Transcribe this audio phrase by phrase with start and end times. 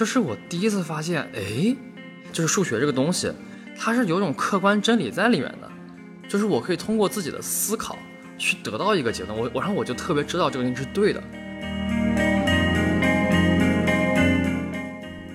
[0.00, 1.76] 就是我第一次发现，哎，
[2.32, 3.30] 就是数学这个东西，
[3.78, 5.70] 它是有种客观真理在里面的，
[6.26, 7.98] 就是我可以通过自己的思考
[8.38, 9.38] 去得到一个结论。
[9.38, 11.22] 我我然后我就特别知道这个东西是对的。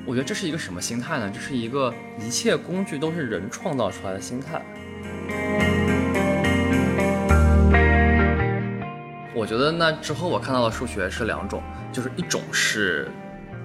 [0.03, 1.31] 我觉得这是一个什么心态呢？
[1.31, 4.59] 这是一个一切工具都是人创造出来的心态。
[9.35, 11.61] 我觉得那之后我看到的数学是两种，
[11.93, 13.07] 就是一种是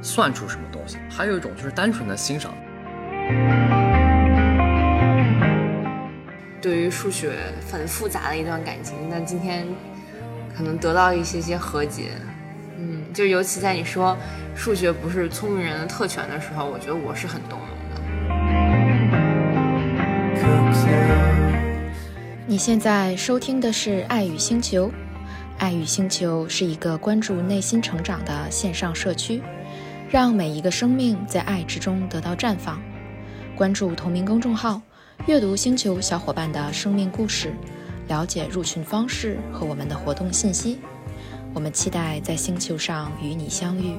[0.03, 2.53] 算出什么东西，还有一种就是单纯的欣赏。
[6.61, 7.33] 对于数学
[7.71, 9.67] 很复杂的一段感情，那今天
[10.57, 12.11] 可能得到一些些和解。
[12.79, 14.17] 嗯，就尤其在你说
[14.55, 18.01] 数学不是聪明人的特权的时候，我觉得我是很动容的。
[22.47, 24.89] 你现在收听的是《爱与星球》。
[25.59, 29.43] 爱与星球是一个关注内心成长的线上社区，
[30.11, 32.83] 让每一个生命在爱之中得到绽放。
[33.55, 34.83] 关注同名公众号，
[35.27, 37.55] 阅读星球小伙伴的生命故事，
[38.09, 40.81] 了解入群方式和我们的活动信息。
[41.55, 43.95] 我们期待在星球上与你相遇。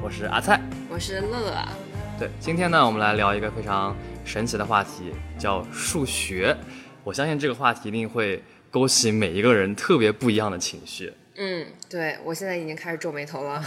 [0.00, 1.68] 我是阿菜，我是乐乐。
[2.16, 3.92] 对，今天呢，我们来聊一个非常。
[4.24, 6.54] 神奇的话题叫数学，
[7.02, 11.12] 我相信这个话题一定会勾起每一个人特别不一样的情绪。
[11.36, 13.62] 嗯，对我现在已经开始皱眉头了。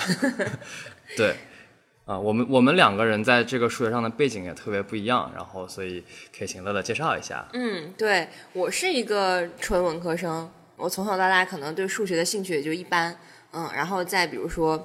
[1.15, 1.35] 对，
[2.05, 6.03] 啊，我们我们两个人在这个数学上的背景也特别不一样，然后所以
[6.37, 7.47] 可以请乐乐介绍一下。
[7.53, 13.17] 嗯，对我是一个纯文科生，我从小到大可能对数学的兴趣也就一般。
[13.53, 14.83] 嗯，然后再比如说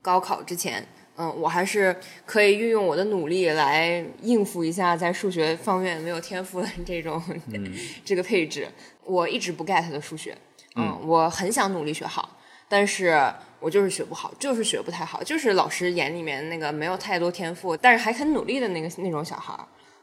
[0.00, 0.86] 高考之前。
[1.16, 7.22] 嗯，我还是可以运用我的努力来应付一下在数学方面没有天赋的这种
[8.02, 8.66] 这个配置。
[9.04, 10.34] 我一直不 get 的数学，
[10.76, 13.20] 嗯，我很想努力学好，但是
[13.60, 19.52] 我就是学不好，就是学不太好，就是老师眼里面那个没有太多天赋，但是还很努力的那个那种小孩。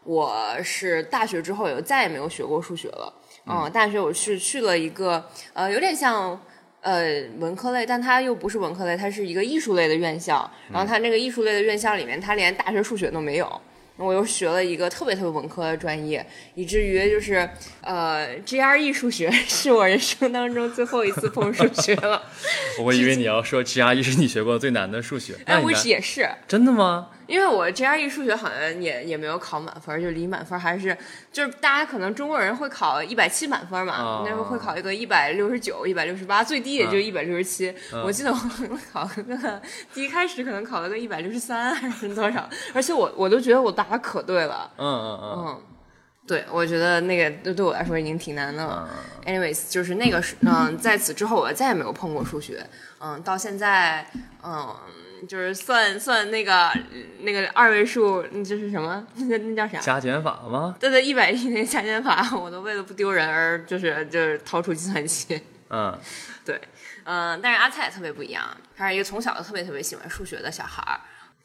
[0.04, 3.14] 我是大学之后也再也没有学过数学了。
[3.48, 6.40] 嗯，大学我是去了一个呃，有点像。
[6.82, 10.50] 呃，文科类，但它又不是文科类，它是一个艺术类的院校。
[10.72, 13.62] 然后它那个艺术类的院校里面，它连大学数学都没有。
[13.98, 16.26] 我又学了一个特别特别文科的专业，
[16.56, 17.50] 以至于就是
[17.82, 22.24] 呃，GRE 数学 是我人生当中最后一次碰数学了。
[22.80, 25.36] 我以为你要说 GRE 是你学过最难的数学。
[25.46, 26.30] 哎，我也是。
[26.48, 27.10] 真的吗？
[27.30, 30.98] 因为我 GRE 数学好像也也没有考满分，就离满分还是
[31.32, 37.74] 就是大家可能中国人会考一百七满分嘛，那时候会考一个一百六十九、一百六十八，最低也就一百六十七。
[38.04, 39.62] 我记得我考个
[39.94, 44.72] 第一开始可能考了个一百六十三还是多少，而且我我都觉得我答的可对了。
[44.78, 45.62] 嗯嗯嗯，
[46.26, 48.90] 对，我觉得那个对对我来说已经挺难的了。
[49.26, 52.66] Anyways，就是那个是嗯，在此之后我再也没有碰过数学。
[53.00, 54.06] 嗯，到现在
[54.44, 54.76] 嗯。
[55.28, 56.72] 就是算算那个
[57.22, 59.06] 那个二位数，就是什么？
[59.16, 59.80] 那那叫啥？
[59.80, 60.76] 加减法吗？
[60.80, 65.42] 对对，一百亿那加减法， 我都为了不丢人而就是就是掏出计算器。
[65.72, 65.96] 嗯，
[66.44, 66.60] 对，
[67.04, 68.44] 嗯，但是阿菜特别不一样，
[68.76, 71.00] 他是一个从小就特别特别喜欢数学的小孩儿。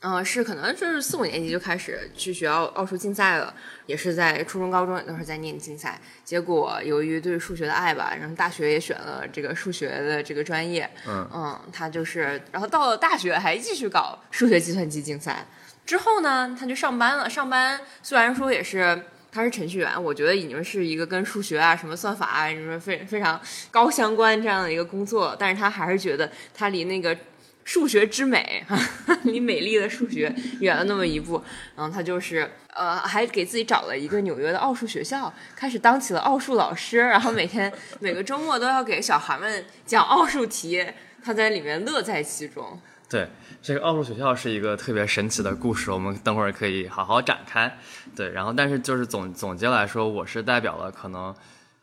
[0.06, 3.54] 嗯，是可能就是四五年级就开始去学奥奥数竞赛了，
[3.87, 5.98] 也是在初中、高中也都是在念竞赛。
[6.22, 10.91] 结果由于对数学的爱吧，然后大学也选了这个数学的这个专业。
[11.09, 15.47] 嗯嗯，他就是，然后到了大学还继续搞数学计算机竞赛。
[15.87, 17.31] 之后呢，他就上班了。
[17.31, 27.16] 上班虽然说也是他是程序员，我觉得已经是一个跟数学啊、什么算法啊什么非非常高相关这样的一个工作，但是他还是觉得他离那个。
[27.64, 28.64] 数学之美，
[29.25, 31.42] 离美丽的数学远了那么一步。
[31.75, 36.98] 然后他就是呃，还给自己找了一个纽约的奥数学校，开始当起了奥数老师。
[36.98, 40.84] 然后每天每个周末都要给小孩们讲奥数题，
[41.22, 42.78] 他在里面乐在其中。
[43.08, 43.28] 对，
[43.62, 47.78] 这个奥数学校是一个特别神奇的故事，我们等会儿可以好好展开。
[48.14, 51.34] 对，然后但是就是总总结来说，我是代表了可能。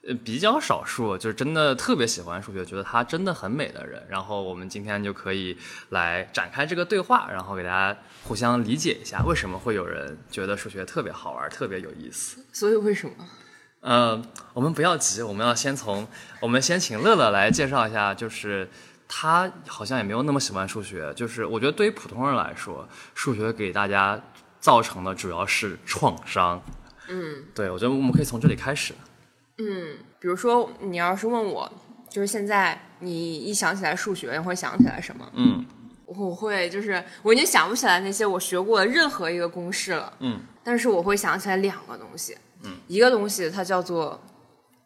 [0.07, 4.03] 呃，比较少数，就是真的特别喜欢数学，觉得它真的很美的人。
[4.09, 5.55] 然后我们今天就可以
[5.89, 12.43] 来展开这个对话，然后给大家互相理解一下，为什么会有人觉得数学特别好玩，特别有意思。
[12.51, 13.13] 所以为什么？
[13.81, 14.19] 呃，
[14.53, 16.07] 我们不要急，我们要先从
[16.39, 18.67] 我们先请乐乐来介绍一下，就是
[19.07, 24.19] 他好像也没有那么喜欢数学，就是我觉得对于普通人来说，数学给大家
[24.59, 26.59] 造成的主要是创伤。
[27.07, 28.95] 嗯，对，我觉得我们可以从这里开始。
[29.61, 31.71] 嗯，比如说你要是问我，
[32.09, 35.31] 就是现在你一想起来数学，你会想起来什么？
[35.35, 35.65] 嗯，
[36.05, 40.11] 我会就是我已经想不起来那些我学过的任何一个公式了。
[40.19, 42.35] 嗯，但是我会想起来两个东西。
[42.63, 44.21] 嗯，一个东西它叫做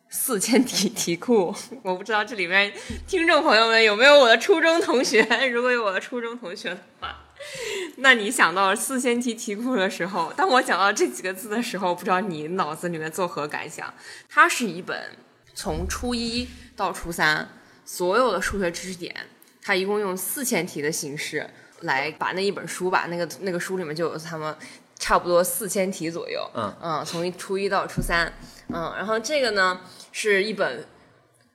[0.09, 2.71] 四千题题库， 我不知道这里面
[3.07, 5.21] 听众朋友们有没有我的初中同学。
[5.49, 7.24] 如果有我的初中同学的话，
[7.97, 13.93] 那你想到四千题题库的时候，当我讲到这几个字的时候，不知道你脑子里面作何感想？
[14.29, 15.11] 它是一本
[15.53, 17.47] 从初一到初三
[17.85, 19.15] 所有的数学知识点，
[19.61, 21.49] 它一共用四千题的形式
[21.81, 24.53] 来把那一本书吧，那个那个书里面就有他们
[24.97, 26.49] 差不多四千题左右。
[26.55, 28.33] 嗯嗯，从初一到初三，
[28.69, 29.79] 嗯，然后这个呢
[30.11, 30.85] 是一本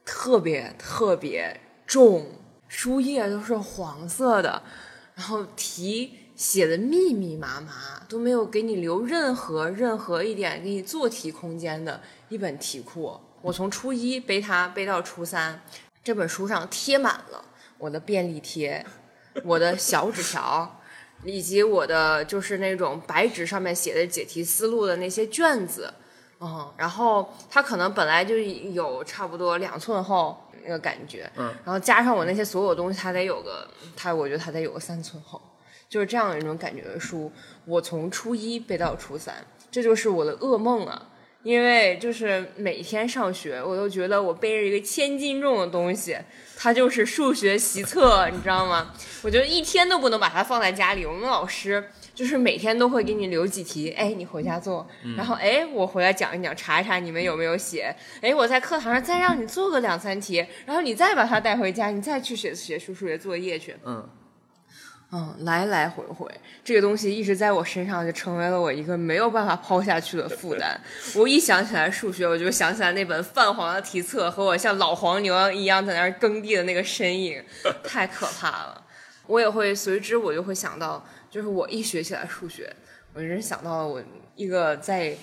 [0.05, 2.39] 特别特别重，
[2.69, 4.63] 书页都是黄色的，
[5.21, 12.01] 然后题写的密密麻麻，都没有给你留任何任何一点给你做题空间的
[12.31, 13.21] 一本题库。
[13.43, 15.61] 我从初一背它背到初三，
[16.03, 17.45] 这本书上贴满了
[17.77, 18.83] 我的便利贴，
[19.45, 20.81] 我的小纸条，
[21.23, 25.93] 以及我的就是那种白纸上面写的解题思路的那些卷子。
[26.41, 35.41] 嗯，然后它可能本来就有差不多两寸厚那个感觉，嗯，然后加上我那些所有东西，它得有个，它我觉得它得有个三寸厚，
[35.89, 37.31] 就是这样一种感觉的书。
[37.65, 39.35] 我从初一背到初三，
[39.71, 41.09] 这就是我的噩梦啊！
[41.43, 46.15] 因为就是每天上学，我都觉得我背着一个千斤重的东西，
[46.55, 48.93] 它就是数学习册，你知道吗？
[49.23, 51.07] 我觉得一天都不能把它放在家里。
[51.07, 54.87] 我们老师就是每天都会给你留几题，哎，你回家做，
[55.17, 63.75] 然后哎，我回来讲一讲，查一查你们有没有写，哎，我在课堂上再让你做个两三题，然后你再把它带回家，你再去写写数数学作业去。
[63.85, 64.09] 嗯，
[65.13, 66.31] 嗯，来来回回，
[66.63, 70.81] 这个东西一直在我身上，就成为了我一个没有办法抛下去的负担。
[71.17, 77.43] 我一想起来数学，我就想起来那本泛黄的题册和我像老黄牛一样在那儿耕地的那个身影，
[77.83, 78.85] 太可怕了。
[79.27, 82.75] 我也会随之，我就会想到，就是我一学起来数学，
[83.15, 84.03] 我真想到了我
[84.35, 85.17] 一个在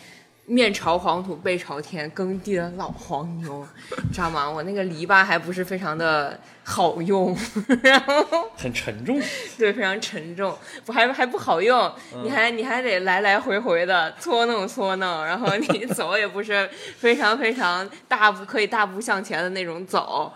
[0.46, 3.68] 面朝黄土背朝天耕地的老黄牛，
[4.14, 4.50] 知道吗？
[4.50, 7.38] 我那个篱笆还不是非常的好用，
[7.84, 8.50] 然后。
[8.56, 9.20] 很沉重。
[9.60, 11.94] 对，非常沉重，不还还不好用，
[12.24, 20.34] 你还你还得来来回回的搓弄搓弄，然后你 走也不是非常非常大步可以大步向前的那种走。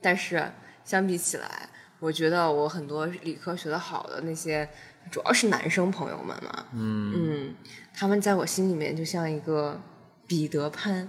[0.00, 0.50] 但是
[0.84, 1.68] 相比起来，
[2.02, 4.68] 我觉得我很多理科学的好的那些，
[5.08, 7.54] 主要是男生朋友们嘛，嗯
[7.94, 9.80] 他们在我心里面就像一个
[10.26, 11.08] 彼得潘、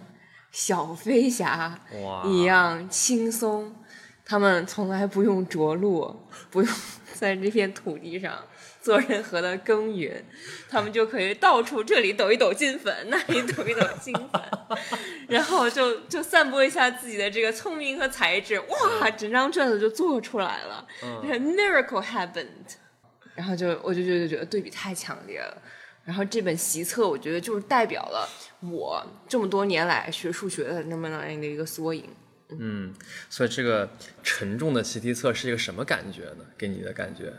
[0.51, 1.80] 小飞侠
[2.25, 3.74] 一样轻松。
[4.25, 6.16] 他们从来不用着陆，
[6.50, 6.74] 不用
[7.14, 8.44] 在这片土地上
[8.81, 10.24] 做任何的耕耘，
[10.70, 14.42] 他们就可以到处这里抖一抖金粉，那里抖一抖金粉，
[15.28, 22.75] 然后就就散播一下自己的这个聪明和才智，哇，整张卷子就做出来了、嗯 m i r a c l e happened。
[23.36, 25.58] 然后就我就觉得觉得对比太强烈了。
[26.06, 28.28] 然后这本习册，我觉得就是代表了
[28.62, 32.10] 我这么多年来学数学的那么样的一个缩影。
[32.59, 32.94] 嗯，
[33.29, 33.89] 所以这个
[34.21, 36.45] 沉重的习题册是一个什么感觉呢？
[36.57, 37.33] 给你的感觉？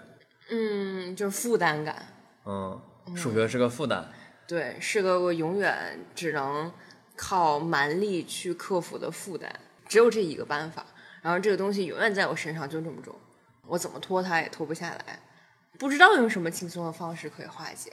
[0.51, 2.07] 嗯，就是负担感，
[2.45, 2.81] 嗯，
[3.17, 4.11] 数学是个负担。
[4.47, 6.71] 对，是个我永远只能
[7.17, 9.51] 靠蛮力去克服的负担，
[9.89, 10.85] 只有这一个办法。
[11.23, 13.19] 然后这个东西永远在我身上就这么重，
[13.67, 15.19] 我怎么拖它也拖不下来，
[15.79, 17.91] 不知道用什么轻松的方式可以化解。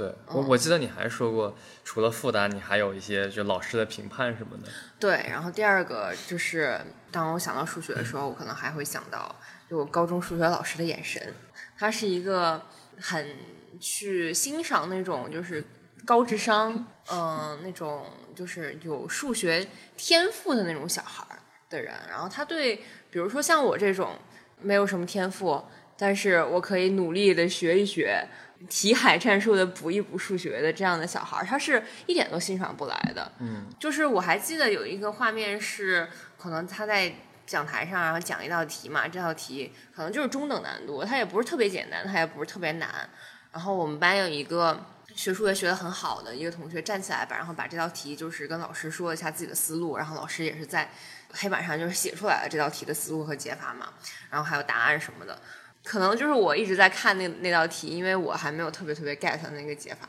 [0.00, 1.54] 对嗯我，我记得你还说过，
[1.84, 4.68] 除了负担，你还有一些就老师的评判什么的。
[4.98, 6.80] 对，然后第二个就是，
[7.12, 9.36] 当我想到数学的时候，我可能还会想到，
[9.68, 11.34] 就我高中数学老师的眼神，
[11.78, 12.62] 他是一个
[12.98, 13.36] 很
[13.78, 15.62] 去欣赏那种就是
[16.06, 21.92] 高智商，嗯、那种就是有数学天赋的那种小孩儿的人。
[22.08, 22.76] 然后他对，
[23.10, 24.16] 比如说像我这种
[24.62, 25.62] 没有什么天赋，
[25.98, 28.26] 但是我可以努力的学一学。
[28.68, 33.32] 题海战术的补一补数学的这样的小孩儿，他是一点都欣赏不来的。
[33.38, 37.12] 嗯，就是我还记得有一个画面是，可能他在
[37.46, 43.08] 讲台上，然后讲一道题嘛，这道题可能就是中等难度，它也不是特别简单，它也不是特别难。
[43.50, 50.90] 然后我们班有一个学数学学得很好的一个同学站起来吧，然后把这道题就是跟老师说了一下自己的思路，然后老师也是在
[51.32, 53.88] 黑板上就是写出来了这道题的思路和解法嘛，
[54.30, 55.36] 然后还有答案什么的。
[55.84, 60.08] 可能就是我一直在看那那道题，因为我还没有特别特别 get 那个解法。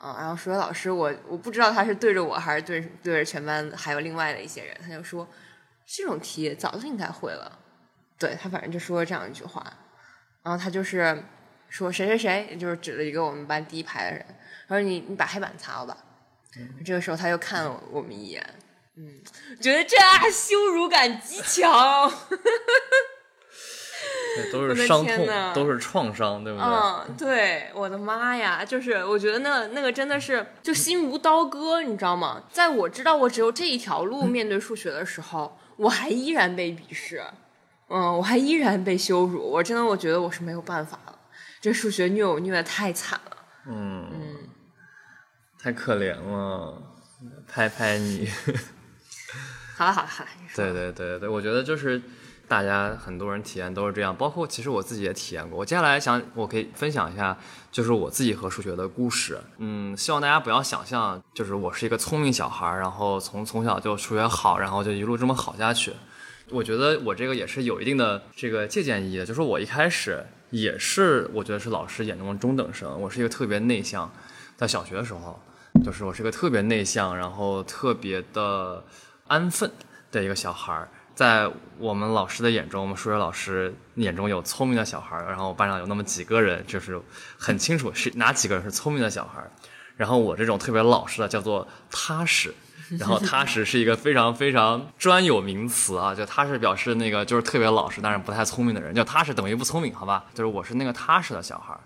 [0.00, 5.28] 嗯，然后数学老师我我不知道他是对着我还是对对着全班还有另外的一些人，他就说
[5.84, 7.58] 这种题早就应该会了。
[8.16, 9.64] 对他反正就说了这样一句话，
[10.44, 11.20] 然后他就是
[11.68, 14.26] 说谁谁谁，就是指了一个我们班第一排的人，
[14.68, 15.96] 他说你你把黑板擦了吧。
[16.84, 18.54] 这个时候他又看了我们一眼，
[18.96, 19.20] 嗯，
[19.60, 22.08] 觉得这啊羞辱感极强。
[24.42, 26.66] 对都是伤痛，都是创伤，对不对？
[26.66, 32.42] 嗯，对，我的妈呀，就是我觉得那那个真的是就心如刀割，你知道吗？
[32.50, 37.22] 在我知道我只有这一条路面对数学的时候，我还依然被鄙视，
[37.88, 41.18] 嗯，我还依然被羞辱，我真的我觉得我是没有办法了，
[41.60, 43.36] 这数学虐我虐的太惨了。
[43.66, 44.36] 嗯嗯，
[45.62, 46.82] 太可怜了，
[47.46, 48.28] 拍拍你。
[49.76, 52.02] 好了好了好了，对对对对，我觉得就是
[52.48, 55.58] 大家很多人体验都是这样，包括其实我自己也体验过。
[55.58, 57.36] 我接下来想，我可以分享一下，
[57.70, 59.38] 就是我自己和数学的故事。
[59.58, 65.92] 嗯，希望大家不要想象，就是我是一个聪明小孩，然后从从小就数学好，然后就一路这么好下去。
[66.50, 74.10] 我觉得我这个也是有一定的这个借鉴意义的，就是我一开始也是我觉得是老师眼中的中等生，我是一个特别内向，
[74.56, 75.38] 在小学的时候，
[75.84, 78.82] 就是我是个特别内向，然后特别的
[79.26, 79.70] 安分
[80.10, 80.88] 的一个小孩儿。
[81.18, 86.96] 在我们老师的眼中，我们数学老师眼中有聪明的小孩儿，然后班上有那么几个人，就是
[87.36, 89.50] 很清楚是哪几个人是聪明的小孩儿。
[89.96, 92.54] 然后我这种特别老实的叫做踏实，
[93.00, 100.24] 然后踏实是一个非常非常专有名词啊，就踏实表示那个就是特别老实，但是不太聪明的人，叫踏实等于不聪明，好吧？
[100.34, 101.80] 就是我是那个踏实的小孩儿。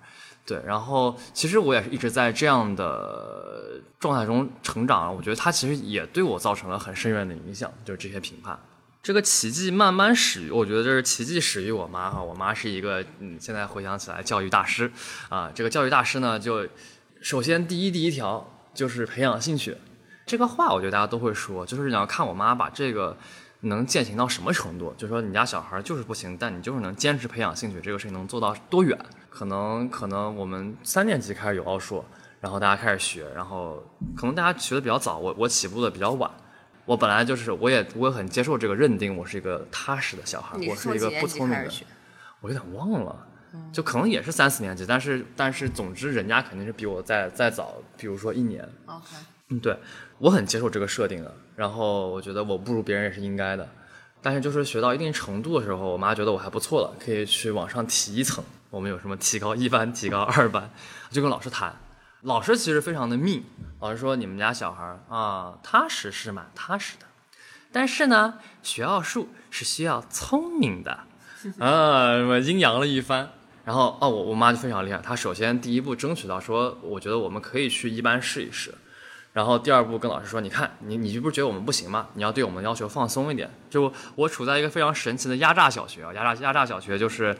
[0.44, 8.58] 对，然后其实我也是一直在这样的状态中成长，我觉得他其实也对我造成了很深远的影响，就是这些评判。
[9.02, 14.92] 这个奇迹慢慢始于，我觉得这是奇迹始于我妈哈，我妈是一个嗯，现在回想起来教育大师
[15.28, 16.68] 啊，这个教育大师呢，就
[17.20, 19.76] 首先第一第一条就是培养兴趣，
[20.24, 23.16] 这个话我觉得大家都会说，就是你要看我妈把这个
[23.62, 28.96] 能践行到什么程度，就说你家小孩就是不行，但你就是能坚持培养兴趣，这个事情能做到多远？
[29.28, 32.04] 可能可能我们三年级开始有奥数，
[32.38, 33.82] 然后大家开始学，然后
[34.16, 36.30] 可能大家学的比较早，我我起步的比较晚。
[36.84, 41.70] 我本来就是，我也我也很接受这个认定，我是一个踏实的小孩，你我是一个不聪明的？
[42.40, 43.26] 我有点忘了，
[43.72, 49.04] 就可能也是三四年级，但是但是总之人家肯定是比我再再早，比如说一年，OK，
[49.50, 49.76] 嗯，对
[50.18, 53.68] 我很接受这个设定的，然后我觉得我不如别人也是应该的，
[54.20, 58.42] 但是就是学到一定程度的时候，我妈觉得我还不错了，可以去往上提一层。
[58.70, 60.68] 我们有什么提高一班、提高二班，
[61.10, 61.72] 就跟老师谈。
[62.22, 63.44] 老师其实非常的命，
[63.80, 67.06] 老师说你们家小孩啊，踏实是蛮踏实的，
[67.72, 71.00] 但是呢，学奥数是需要聪明的，
[71.58, 73.30] 啊，什么阴阳了一番。
[73.64, 78.72] 然后哦，我我妈就非常厉害，她首先第一步争取到说，我觉得我们可以去一班试一试。
[79.32, 82.06] 然后第二步跟老师说，你看你你不是觉得我们不行吗？
[82.14, 83.50] 你要对我们要求放松一点。
[83.68, 87.36] 就我处在一个非常神奇的压榨小学啊，压榨压榨小学就是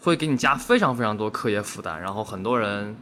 [0.00, 2.96] 会给你加非常非常多课业负担，然后很多人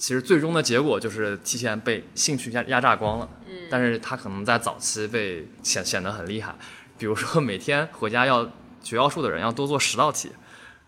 [0.00, 3.28] 其实最终的结果就是提前被兴趣压压榨光了。
[3.46, 6.54] 嗯，但是他可能在早期被显显得很厉害，
[6.96, 8.50] 比如说每天回家要
[8.82, 10.32] 学奥数的人要多做十道题，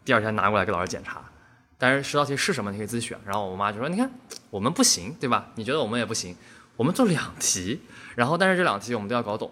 [0.02, 1.23] 第二天拿过来给老师检查。
[1.76, 3.19] 但是十道题是什么，你可以自己选。
[3.26, 4.11] 然后我妈就说：“你看，
[4.49, 5.49] 我们不行，对吧？
[5.57, 6.35] 你觉得我们也不行，
[6.76, 7.83] 我们做两题，
[8.14, 9.50] 然后但是这两题我们都要搞懂。”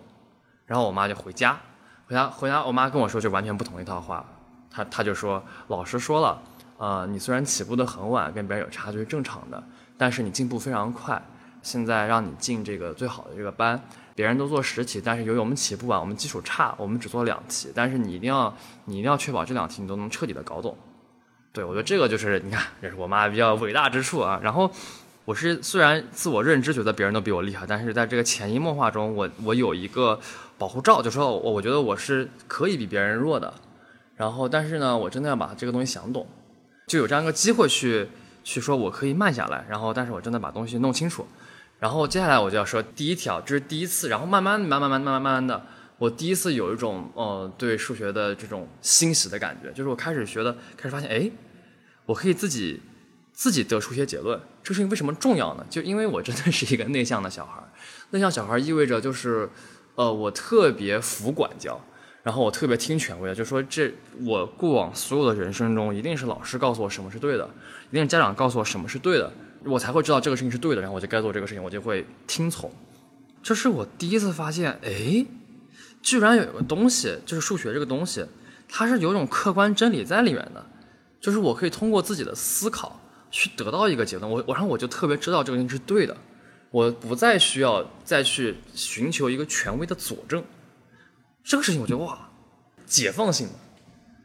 [0.65, 1.61] 然后我妈就回家，
[2.07, 4.25] 回家回家，我妈跟我说就完全不同一套话。
[4.71, 6.41] 她她就说：“老师说了，
[6.81, 9.63] 呃，你虽然起步的很晚，跟别人有差距是正常的，
[9.99, 11.23] 但是你进步非常快。
[11.61, 13.79] 现在让你进这个最好的这个班，
[14.15, 18.51] 别人都做十题，但是由于我们起步晚，我们基础差，我们只做两题，但是你一定要
[18.87, 20.75] 你一定要确保这两题你都能彻底的搞懂。”
[21.53, 24.41] 对，我觉得这个就是你看，这是我妈比较伟大之处啊。
[24.43, 24.71] 然后
[25.27, 30.19] 我是虽然自我认知觉得别人都比我厉害，但是在这个潜移默化中，我我有一个
[30.57, 33.53] 保护罩，就说我我觉得我是可以比别人弱的。
[34.17, 36.27] 然后，但是呢，我真的要把这个东西想懂，
[36.91, 38.09] 就有这样一个机会去
[38.43, 39.65] 去说我可以慢下来。
[39.69, 41.25] 然后，但是我真的把东西弄清楚。
[41.79, 44.09] 然后接下来我就要说第一条，这是第一次。
[44.09, 45.65] 然后慢慢慢慢慢慢慢慢的。
[45.99, 51.31] 我第一次有一种呃对数学的这种欣喜的感觉，就是我开始学的，开始发现，哎，
[52.07, 52.81] 我可以自己
[53.33, 54.41] 自己得出一些结论。
[54.65, 55.65] 这事情为什么重要呢？
[55.71, 57.63] 就因为我真的是一个内向的小孩，
[58.11, 59.49] 内向小孩意味着就是，
[59.95, 61.81] 呃，我特别服管教，
[62.23, 63.93] 然后我特别听权威的，就说这
[64.25, 67.49] 我过往所有的人生中，一定是老师告诉我什么是对的，
[67.91, 69.33] 一定是家长告诉我什么是对的，
[69.65, 72.71] 我才会知道这个事情是对的，然后我就该做这个事情，我就会听从。
[73.43, 75.27] 这是我第一次发现，哎。
[76.03, 78.25] 居然有一个东西，就是数学这个东西，
[78.67, 80.65] 它是有种客观真理在里面的，
[81.21, 82.99] 就是我可以通过自己的思考
[83.31, 84.31] 去得到一个结论。
[84.31, 86.17] 我我然后我就特别知道这个东西是对的，
[86.71, 90.43] 我不再需要再去寻求一个权威的佐证。
[91.43, 92.31] 这个事情我觉得哇，
[92.87, 93.55] 解放性的，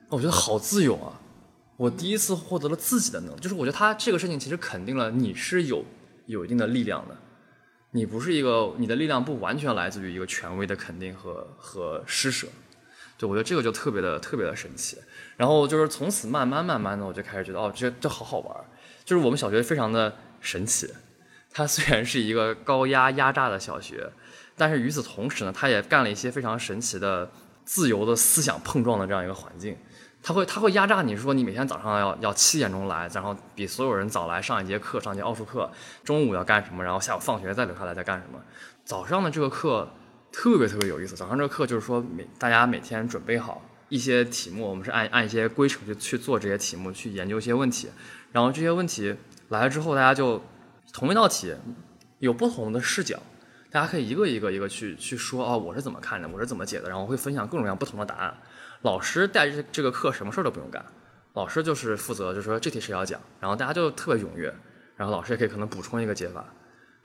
[0.10, 1.19] 我觉得好自由啊！
[1.77, 5.84] 我第一次获得了自己的能，就是我觉得他这个事情其实肯定了你是有
[6.25, 7.17] 有一定的力量的。
[7.91, 12.48] 你不是一个，你的力量不完全来自于一个权威的肯定和和施舍，
[13.17, 14.98] 对，我觉得这个就特别的特别的神奇。
[15.38, 18.65] 然后就是从此慢慢慢慢的，我就开始觉得哦，这这好好玩。
[19.05, 20.89] 就是我们小学非常的神奇，
[21.51, 24.10] 它虽然是一个高压压榨的小学，
[24.58, 27.30] 但是与此同时呢，他也干了一些非常神奇的
[27.64, 29.78] 自由的思想碰撞的这样一个环境。
[30.24, 35.70] 他会他会压榨你说你每天早上要要七点钟来，然后比所有人早来上一节课，上一节奥数课，
[36.04, 38.40] 中午要干什么，然后下午放学再留下来再干什么。
[38.84, 39.88] 早上的这个课
[40.32, 47.90] 特别特别有意思，早上这个课就是说每大家每天准备好一些题目，我们是按按一些规程去去做这些题目，去研究一些问题，
[48.32, 49.16] 然后这些问题
[49.50, 50.42] 来了之后，大家就
[50.92, 51.54] 同一道题
[52.18, 53.20] 有不同的视角，
[53.75, 58.34] 大家可以一个一个一个去去说哦，我是怎么看的，我是怎么解的，然后会分享各种各样不同的答案。
[58.84, 60.82] 老师带着这个课什么事儿都不用干，
[61.34, 64.48] 老师就是负责，就是说这题谁要讲，然后大家就特别踊跃，
[64.96, 66.46] 然后老师也可以可能补充一个解法。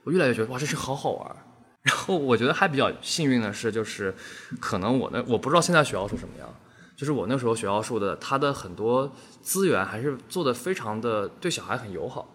[0.04, 1.36] 我越来越觉得哇，这是好好玩。
[1.82, 4.14] 然后我觉得还比较幸运的是，就是
[4.60, 6.48] 可能我那我不知道现在学奥数什么样，
[6.94, 9.12] 就是我那时候学奥数的，他的很多
[9.42, 12.32] 资源还是做的非常的对小孩很友好。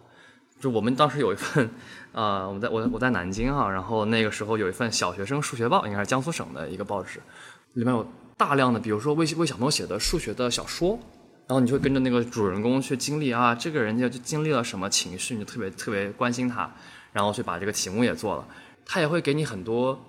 [0.66, 1.70] 就我们当时有一份，
[2.12, 7.20] 呃，我在我我在南京哈，然后那个时候有一份小学生数学报，应该是江苏省的一个报纸，
[7.74, 8.04] 里面有
[8.36, 10.98] 大量的，比如说为为小朋友写的数学的小说，
[11.46, 16.68] 然后你就会跟着那个主人公去经历啊，这个人家就经历了什么情绪，你就特别特别关心他，
[17.14, 18.48] 然后去把这个题目也做了。
[18.84, 20.04] 他也会给你很多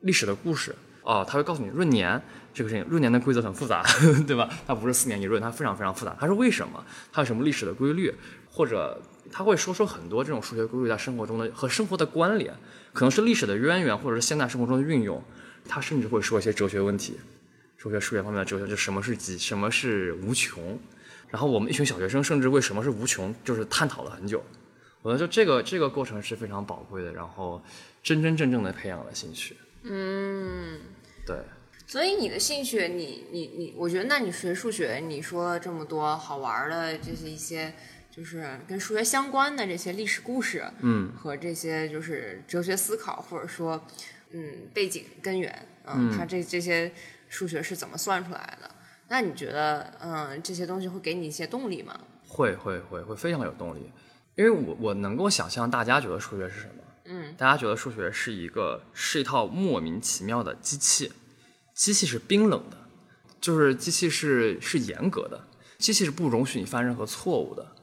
[0.00, 2.20] 历史的故事哦，他会告诉你闰年
[2.52, 3.82] 这个事情，闰年的规则很复杂，
[4.28, 4.50] 对吧？
[4.66, 6.14] 它不是四年一闰，它非常非常复杂。
[6.20, 6.84] 它是为什么？
[7.10, 8.14] 它有什么历史的规律？
[8.50, 9.00] 或者
[9.32, 12.54] 他会说出很多这种数学规律在生活中的和生活的关联，
[12.92, 15.22] 可能是历史的渊源，或者是现代生活中的运用。
[15.66, 17.18] 他甚至会说一些哲学问题，
[17.78, 20.78] 数学数学方面的哲学，就什么是几，什么是无穷。
[21.30, 24.42] 然后我们一群小学生甚至为什么是无穷，就是探讨了很久。
[25.02, 27.62] 我觉得就这个这个过程是非常宝贵的，然后
[28.02, 29.56] 真真正正的培养了兴趣。
[29.82, 30.80] 嗯，
[31.26, 31.36] 对，
[31.86, 37.74] 所以你的兴趣，你你你，我觉得那你学数学，你说了这么多好玩的就是一些，
[38.14, 43.84] 就是跟数学相关的这些历史故事，嗯，和这些就是哲学思考，或者说
[44.30, 46.92] 嗯背景根源，嗯，它这这些
[47.28, 48.70] 数学是怎么算出来的？
[49.08, 51.98] 那你觉得，嗯，这些东西会给你一些动力吗？
[52.28, 53.90] 会会会会非常有动力，
[54.36, 56.74] 因为我我能够想象大家觉得数学是什么。
[57.06, 61.12] 嗯，大家觉得数学是一个是一套莫名其妙的机器，
[61.74, 62.76] 机器是冰冷的，
[63.40, 65.48] 就是机器是是严格的，
[65.78, 67.73] 机器是不容许你犯任何错误的。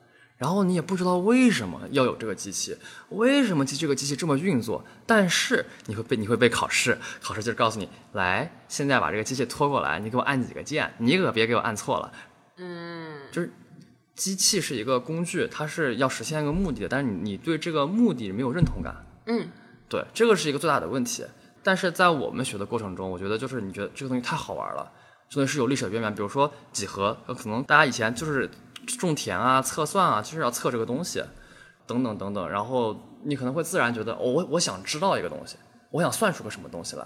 [0.42, 2.76] 然后你也不知道为什么要有这个机器，
[3.10, 4.84] 为什么这个机器这么运作？
[5.06, 12.12] 但是你会被你会被考试，考试就是告诉你，来，现在把这个机器拖过来，你给我按几个键，你可别给我按错了。
[12.58, 13.54] 嗯，就是
[14.16, 18.96] 机器是一个工具，它是要实现一个目的的，但是你你对这个目的没有认同感。
[19.28, 19.48] 嗯，
[19.88, 21.24] 对，这个是一个最大的问题。
[21.62, 24.92] 但是在我们学的过程中，我觉得就是你觉得这个东西太好玩了，
[25.30, 26.16] 这东西是有历史的渊源。
[26.16, 28.50] 比如说几何，可能大家以前就是
[28.86, 31.24] 种田啊、测算啊，就是要测这个东西，
[31.86, 32.50] 等等等等。
[32.50, 35.58] 然后你可能会自然觉得，哦，我我想知道一个东西，
[35.90, 37.06] 我想算出个什么东西来。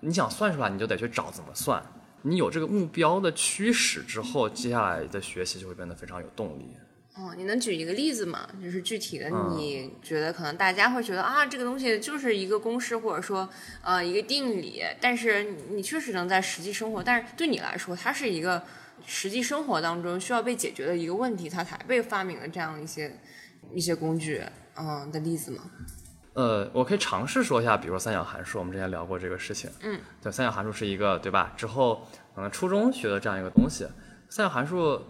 [0.00, 1.82] 你想算出来，你就得去找怎么算。
[2.22, 6.76] 你有这个目标的驱使之后，接下来的学习就会变得非常有动力。
[7.16, 8.48] 哦，你能举一个例子吗？
[8.60, 13.48] 就是具体的，嗯你觉得可能大家会觉得啊，这个东西就是一个公式，或者说
[13.82, 18.60] 呃一个定理，但是你你确实能在实际生活，但是对你来说，它是一个
[19.06, 23.18] 实际生活当中需要被解决的一个问题，它才被发明了这样一些
[23.72, 24.42] 一些工具，
[24.76, 25.70] 嗯的例子吗？
[26.34, 29.70] 呃，我可以尝试说一下，比如说三角函数，我们之前聊过这个事情。
[29.82, 31.52] 嗯，对，三角函数是一个，对吧？
[31.56, 33.86] 之后，可能，初中学的这样一个东西。
[34.28, 35.00] 三角函数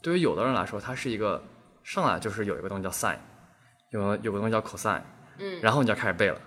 [0.00, 1.42] 对于有的人来说，它是一个
[1.82, 3.16] 上来就是有一个东西叫 sin，
[3.90, 5.02] 有有个东西叫 cosine，
[5.38, 6.40] 嗯，然后你就开始背了，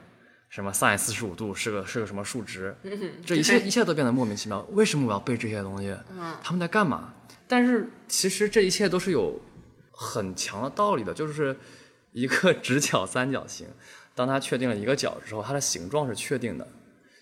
[0.51, 4.59] 什么 sin 四十五度是个是个什么数值，嗯这一切一切都变得莫名其妙。
[4.73, 5.95] 为什么我要背这些东西？
[6.11, 7.13] 嗯，他们在干嘛？
[7.47, 9.39] 但是其实这一切都是有
[9.91, 11.55] 很强的道理的，就是
[12.11, 13.65] 一个直角三角形，
[14.13, 16.67] 当它确定了一个角之后，它的形状是确定的，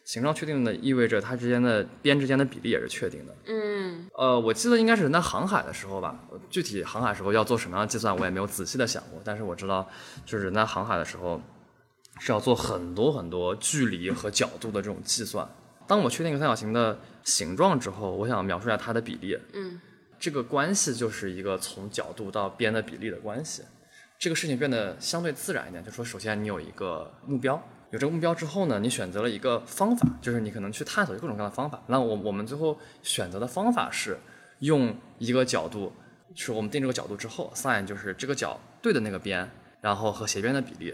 [0.04, 3.36] 形状确定的意味着它之间的边之间的比例也是确定的。
[3.46, 9.88] 嗯呃，我记得应该是人在航海的时候吧，具体航海时候要做什么样的计算，我也没有仔细的想过，但是我知道，
[10.26, 11.40] 就是人在航海的时候
[12.20, 15.48] 是要做很多很多距离和角度的这种计算。
[15.88, 19.38] 当我确定一个三角形的形状之后，我想描述一下它的比例。
[19.54, 19.80] 嗯
[20.20, 23.64] 这个关系就是一个从角度到边的比例的关系。
[24.18, 27.56] 这个事情变得相对自然一点，就说首先你有一个目标，
[27.92, 31.82] 有这个目标之后呢，你选择了一个方法，就是你可能去探索各种各样的方法。
[31.88, 34.20] 那我我们最后选择的方法是
[34.60, 35.94] 用一个角度，
[36.36, 40.94] 是我们定这个角度之后，sin 就是这个角对的那个边，然后和斜边的比例，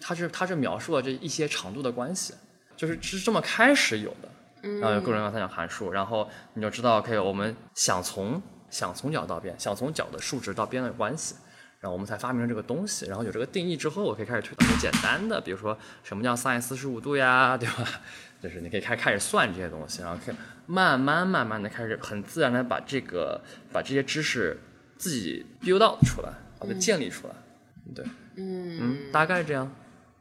[0.00, 2.34] 它是它是描述了这一些长度的关系，
[2.76, 4.28] 就是是这么开始有的。
[4.80, 11.36] 然后有各种各样三角函数，然后你就知道，OK，我们想从想从角到边，想从角的数值到边的关系，
[11.78, 13.06] 然后我们才发明了这个东西。
[13.06, 17.88] 然后有这个定义之后，我可以开始推导很简单的，比如说什么叫 sin 四十五度呀，对吧？
[18.42, 20.34] 就是你可以开开始算这些东西，然后可以
[20.66, 23.40] 慢慢慢慢的开始很自然的把这个
[23.72, 24.58] 把这些知识
[24.98, 27.34] 自己 build out 出来，把它建立出来。
[27.94, 28.04] 对，
[28.34, 29.70] 嗯嗯，大概这样，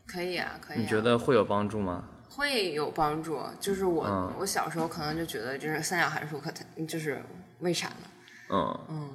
[0.06, 0.82] 可以啊，可以、啊。
[0.82, 2.08] 你觉得会有帮助吗？
[2.30, 7.22] 会有帮助，就是我、嗯我小时候可能就觉得就是三角函数可它就是
[7.60, 8.10] 为啥呢？
[8.50, 8.80] 嗯。
[8.90, 9.14] 嗯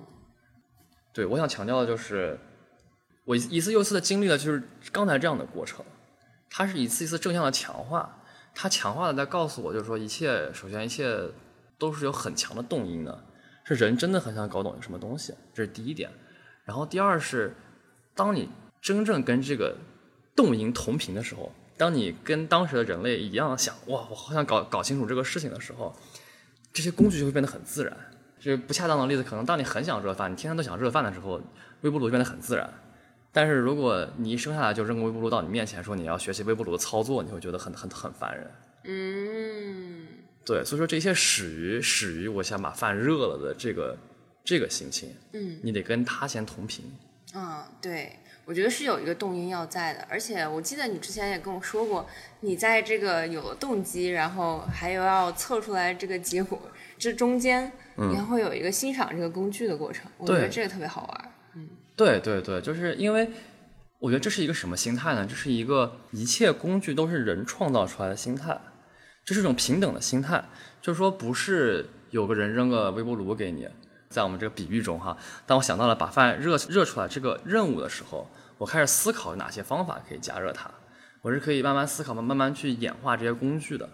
[1.12, 2.38] 对，我想强调的就是，
[3.24, 5.84] 我一一次又一次的经历了就是刚才这样的过程，
[6.48, 8.22] 它是一次一次正向的强化，
[8.54, 11.18] 它强化的在告诉我，就是说一切，首先一切
[11.78, 13.24] 都是有很强的动因的，
[13.64, 16.08] 是人真的很想搞懂什么东西，这是第一点。
[16.64, 17.54] 然后第二是，
[18.14, 18.48] 当你
[18.80, 19.76] 真正跟这个
[20.34, 25.94] 动因同频的时候，当你跟当时的人类一样想，哇，我好想搞搞清楚这个事情的时候，
[26.72, 27.96] 这些工具就会变得很自然。
[28.38, 31.40] 就是不恰当的例子，可能当你很想热饭，你天天都想热饭的时候，
[31.82, 32.72] 微波炉就变得很自然。
[33.32, 38.50] 但是如果你一生下来就扔个微波炉到你面前，说你要学习微波炉的操作，你会觉得很很很烦人。
[38.84, 40.06] 嗯
[40.42, 43.94] 对，所以说这一切始于始于我想把饭热了的这个
[44.42, 46.84] 这个心情，嗯你得跟他先同频。
[47.34, 48.18] 嗯，对，
[48.50, 52.04] 我觉得是有一个动因要在的，而且我记得你之前也跟我说过，
[52.40, 56.60] 你在这个有了动机，然后还有要测出来这个结果，
[56.98, 61.32] 这中间你还会有一个欣赏这个工具的过程，我觉得这个特别好玩。
[61.54, 63.30] 嗯对对对，就是因为
[64.00, 65.24] 我觉得这是一个什么心态呢？
[65.24, 68.58] 这是一个一切工具都是人创造出来的心态，
[69.24, 70.42] 这是一种平等的心态，
[70.82, 73.68] 就是说不是有个人扔个微波炉给你，
[74.08, 78.28] 在我们这个比喻中哈，当我想到了把饭热热出来这个任务的时候，
[78.60, 80.70] 我开始思考哪些方法可以加热它，
[81.22, 83.88] 我是可以慢慢思考、慢慢慢去演化这些工具的。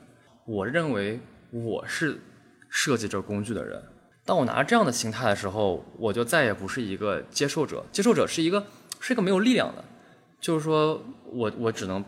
[0.44, 1.20] 我认为
[1.52, 2.18] 我是
[2.68, 3.81] 设计这工具的人。
[4.24, 7.85] 当我拿着这样的心态的时候，我就再也不是一个接受者。
[7.92, 8.66] 接受者是一个
[8.98, 9.85] 是一个没有力量的，
[10.40, 12.05] 就是说我我只能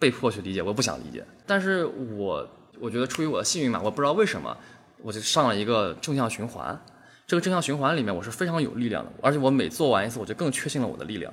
[0.00, 1.24] 被迫去理解，我不想理解。
[1.46, 2.44] 但是我
[2.80, 4.56] 我觉得出于我的幸运嘛，我不知道为什么，
[5.00, 6.76] 我就上了一个正向循环。
[7.24, 11.32] 这个正向循环里面，我是非常有力量的，而且我每做完一次，我就更确信了我的力量。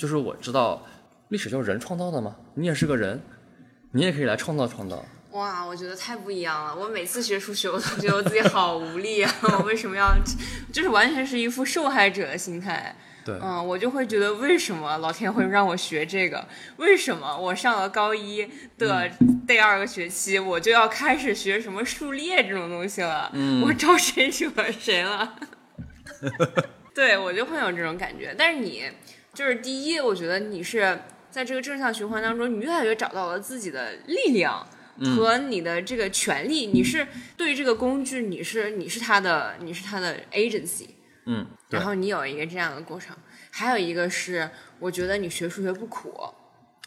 [0.00, 0.80] 就是我知道
[1.28, 3.20] 历史就是人创造的嘛，你也是个人，
[3.92, 5.04] 你也可以来创造创造。
[5.32, 6.74] 哇，我觉得太不一样了！
[6.74, 9.30] 我每次学数学，我都觉得我自己好无力啊！
[9.58, 10.10] 我为什么要，
[10.72, 12.96] 就是完全是一副受害者的心态。
[13.26, 16.42] 对，嗯，我就会觉得为什么老天会让我学这个？
[16.78, 19.06] 为什么我上了高一的
[19.46, 23.30] 第二个学期，我就要开始学什么数列这种东西了？
[23.34, 25.36] 嗯我招谁惹谁了？
[26.92, 28.34] 对我就会有这种感觉。
[28.36, 28.82] 但是你
[29.40, 31.00] 就是第一，我觉得你是
[31.30, 34.66] 在这个正向循环当中，你越来越找到了自己的力量。
[35.02, 40.88] 和你的这个权利，你是对于这个工具，你是你是他的，你是他的 agency，
[41.24, 43.16] 嗯，然后你有一个这样的过程，
[43.50, 46.10] 还有一个是，我觉得你学数学不苦，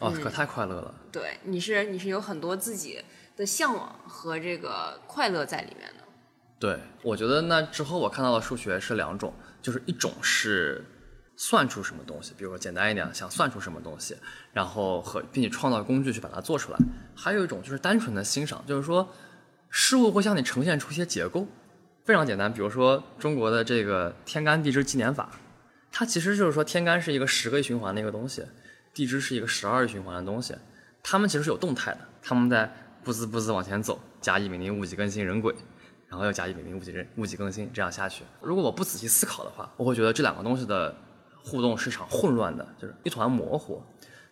[0.00, 0.94] 哦，可太快乐了。
[1.10, 3.02] 对，你是你是有很多自己
[3.34, 6.04] 的向往和这个快乐在里面的。
[6.60, 10.84] 对，我觉得那之后我看到的数学是两种，就是一种是
[11.36, 14.16] 算出什么东西，比如说简单一点，想算出什么东西，
[14.52, 16.78] 然后和并且创造工具去把它做出来；
[17.14, 19.08] 还有一种就是单纯的欣赏，就是说
[19.68, 21.46] 事物会向你呈现出一些结构，
[22.04, 25.30] 非常简单，比如说中国的这个天干地支纪年法，
[25.90, 28.44] 它其实就是说天干是一个十个循环的一个东西，
[28.92, 30.54] 地支是一个十二循环的东西，
[31.02, 35.54] 它们其实是有动态的，它们在不滋不滋往前走，甲乙丙丁戊己庚辛壬癸。
[36.06, 38.22] 然后又甲乙丙丁戊己壬戊己庚辛这样下去。
[38.40, 40.94] 如果我不仔细思考的话，我会觉得这两个东西的
[41.44, 43.82] 互动是场混乱的，就是一团模糊。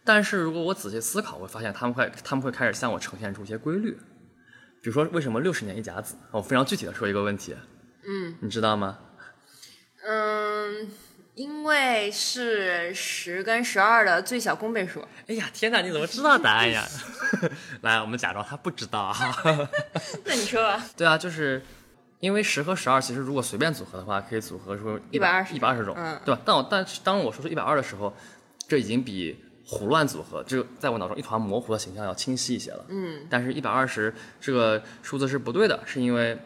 [0.05, 3.93] 但是如果我仔细思考，我会发现他们会他们会开始向我呈现出一些规律。
[4.83, 6.17] 比如说，为什么六十年一甲子？
[6.33, 7.55] 我非常具体的说一个问题，
[8.05, 8.99] 嗯你知道吗？
[10.05, 10.91] 嗯，
[11.35, 15.07] 因为是十跟十二的最小公倍数。
[15.29, 16.85] 哎呀，天哪，你怎么知道答案呀？
[17.83, 19.17] 来，我们假装他不知道啊。
[20.27, 20.85] 那你说吧。
[20.97, 21.63] 对啊，就是
[22.23, 26.41] 因为十和十二，其实如果随便组合的话，可以组合出一120一百二十种，嗯对吧？
[26.45, 28.15] 但我但是当我说出一百二的时候，
[28.69, 32.85] 这已经比胡乱组合，这个在我脑中一团模糊的形象要清晰一些了。
[32.91, 36.37] 嗯但是，一百二十这个数字是不对的，是因为，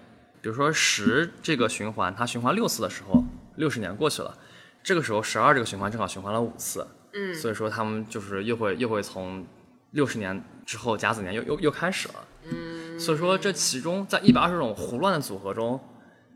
[0.41, 3.23] 比如说十这个循环，它循环六次的时候，
[3.57, 4.35] 六十年过去了，
[4.83, 9.47] 这个时候十二这个循环正好循环了五次，嗯所以说他们就是又会又会从
[9.91, 12.15] 六十年之后甲子年又又又开始了。
[12.49, 15.79] 嗯，所以说这其中在一百二十种胡乱的组合中，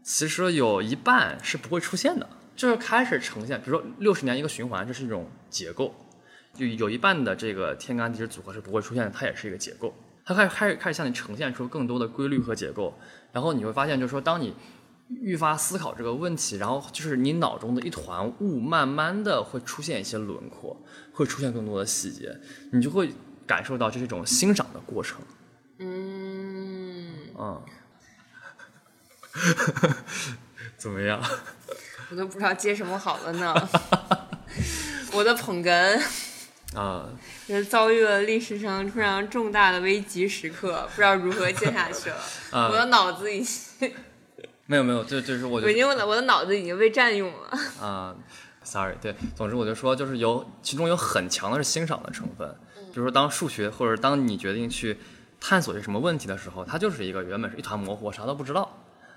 [0.03, 5.95] 其实有一半是不会出现的，就是开始呈现，比如说六十年一个循环，这是一种结构，
[6.55, 9.95] 就有一半的这个天干地支组合是不会出现的，它也是一个结构，
[10.25, 12.95] 它开始开始开始向你呈现出更多的规律和结构，
[13.33, 14.55] 然后你会发现，就是说，当你
[15.09, 20.77] 愈发思考这个问题，然后就是你脑中的一团雾，慢慢的会出现一些轮廓，
[21.13, 22.39] 会出现更多的细节，
[22.73, 23.11] 你就会
[23.47, 25.21] 感受到这是一种欣赏的过程。
[25.83, 26.10] 嗯，
[27.41, 27.63] 嗯，
[30.77, 31.19] 怎么样？
[32.11, 33.55] 我都不知道接什么好了呢。
[35.13, 35.99] 我的捧哏
[36.75, 37.09] 啊、
[37.49, 42.17] 就是遭遇了历史上非常重大的危急时刻，不知道如何接下去了。
[42.53, 43.93] 啊我的脑子已经，
[44.67, 47.59] 没有没有，就就是我就我已经我的我的脑子已经被占用了。
[47.81, 48.15] 啊、
[48.63, 54.97] s o r r y 对，总之我就说，就是有其中有很强的是欣赏的成分，比如说当数学或者当你决定去
[55.41, 58.71] 探索一个什么问题的时候，它就是一个原本是一团模糊，我啥都不知道，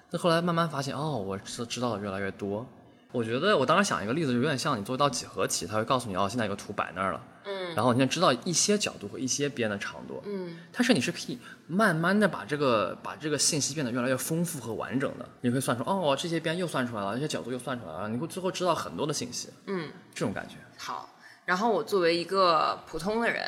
[0.09, 2.65] 那后来慢慢发现，哦，我知知道的越来越多。
[3.11, 15.29] 我觉得我当时想一个例子，就有点像你做一道几何题，它会告诉你，哦，现在有个图摆那儿了，嗯然后你现在知道一些角度和一些边的长度，嗯但是你是可以慢慢的把这个把这个信息变得越来越丰富和完整的。
[15.41, 20.55] 你会算出哦，这些边又算出来了，这些角度又算出来了，你会最后知道很多的信息，嗯，这种感觉。
[20.77, 21.09] 好。
[21.45, 23.43] 然后我作为一个普通的人，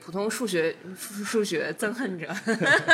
[0.00, 2.28] 普通数学数 数学憎恨者，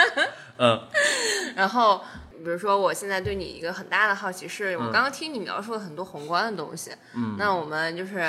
[0.58, 0.80] 嗯
[1.56, 2.02] 然后
[2.44, 8.20] 比如说我现在对你一个很大的好奇是，我刚刚听你描述了很多宏观的东西，嗯，那我们就是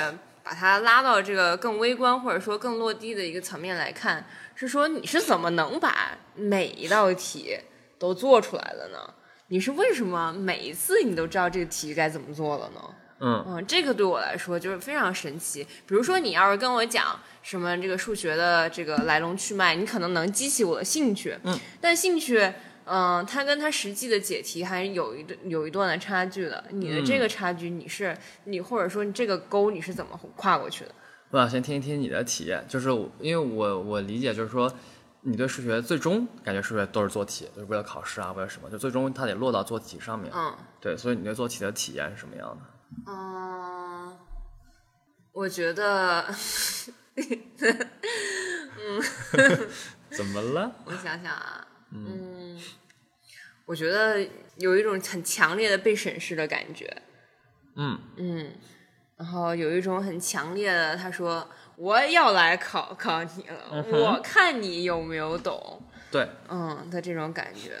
[0.42, 4.24] 把它拉到这个更微观或者说更落地的一个层面来看，
[4.54, 7.58] 是说你是怎么能把每一道题
[7.98, 8.98] 都做出来的呢？
[9.48, 12.80] 你是为什么每一次你都知道这个题该怎么做了呢？
[13.20, 15.64] 嗯嗯，这个对我来说就是非常神奇。
[15.86, 21.36] 比如说，你要是跟我讲什么这个数学的这个来龙去脉，你可能能激起我的兴趣。
[21.44, 22.52] 嗯，但兴趣，
[22.84, 26.62] 嗯、它跟它实际的解题还是有一段有一段的差距的。
[26.70, 30.94] 你的这个差距，你是你或者说你这个沟你是怎么跨过去的？
[31.30, 34.72] 我想先听一听你的体验，就是因为我我理解就是说，
[35.22, 40.30] 你对数学最终感觉数学都是做题，就是为了考试啊，为了什么，就最终它得落到做题上面。
[40.34, 42.75] 嗯对，所以你对做题的体验是什么样的？
[43.06, 44.16] 嗯，
[45.32, 46.24] 我觉得，
[47.16, 49.02] 嗯
[50.10, 50.72] 怎么了？
[50.84, 52.60] 我想想啊，嗯，
[53.66, 57.02] 我觉得有一种很强烈的被审视的感觉。
[57.76, 58.52] 嗯嗯，
[59.16, 61.46] 然后有一种很强烈的，他说
[61.76, 67.76] 我要来考考你了，我看你有没有懂，对，嗯的这种感觉，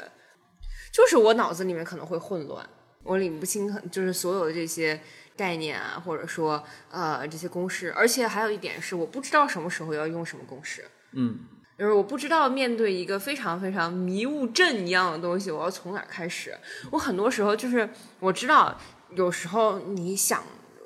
[0.92, 2.68] 就是我脑子里面可能会混乱，
[3.06, 5.00] 我理不清，就是所有的这些
[5.36, 10.84] 概念啊，或者说呃这些公式，而且还有一点是，我不知道什么时候要用什么公式。
[11.12, 11.38] 嗯
[11.78, 16.56] 就是我不知道面对一个非常非常迷雾阵一样的东西，我要从哪儿开始。
[16.90, 17.86] 我很多时候就是
[18.18, 18.74] 我知道，
[19.14, 20.42] 有时候你想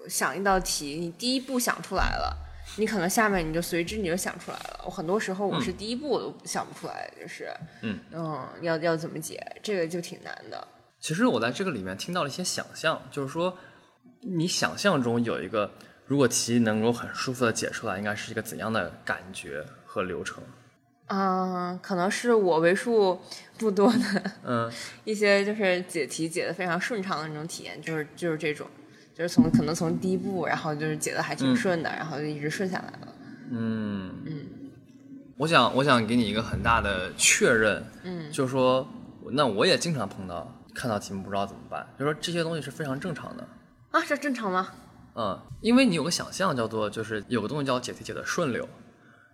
[0.09, 2.37] 想一道题，你第一步想出来了，
[2.77, 4.81] 你可能下面你就随之你就想出来了。
[4.85, 7.49] 我很多时候我是第一步我都想不出来，就是
[7.83, 10.67] 嗯嗯，要要怎么解，这个就挺难的。
[11.01, 13.57] 其实我在这个里面听到了一些想象，就是说，
[14.21, 15.71] 你想象中有一个，
[16.07, 20.43] 如果题能够很舒服的解出来，应该是一个怎样的感觉和流程？
[21.07, 23.19] 嗯，可能是我为数
[23.59, 24.71] 不多的嗯。
[25.05, 28.67] 一些就是解题解的非常顺畅的那种体验，就是就是这种，
[29.15, 33.15] 就是从可能从第一步，然后就是解的还挺顺的，然后就一直顺下来了。
[33.51, 34.13] 嗯。
[34.27, 34.47] 嗯。
[35.39, 38.31] 我想我想给你一个很大的确认，嗯。
[38.31, 38.87] 就是说，
[39.33, 43.47] 那我也经常碰到看到题目不知道怎么办，就是说这些东西是非常正常的。
[43.91, 44.69] 啊，这正常吗？
[45.15, 48.67] 嗯，因为你有个想象叫做，就是有个东西叫解题解的顺溜，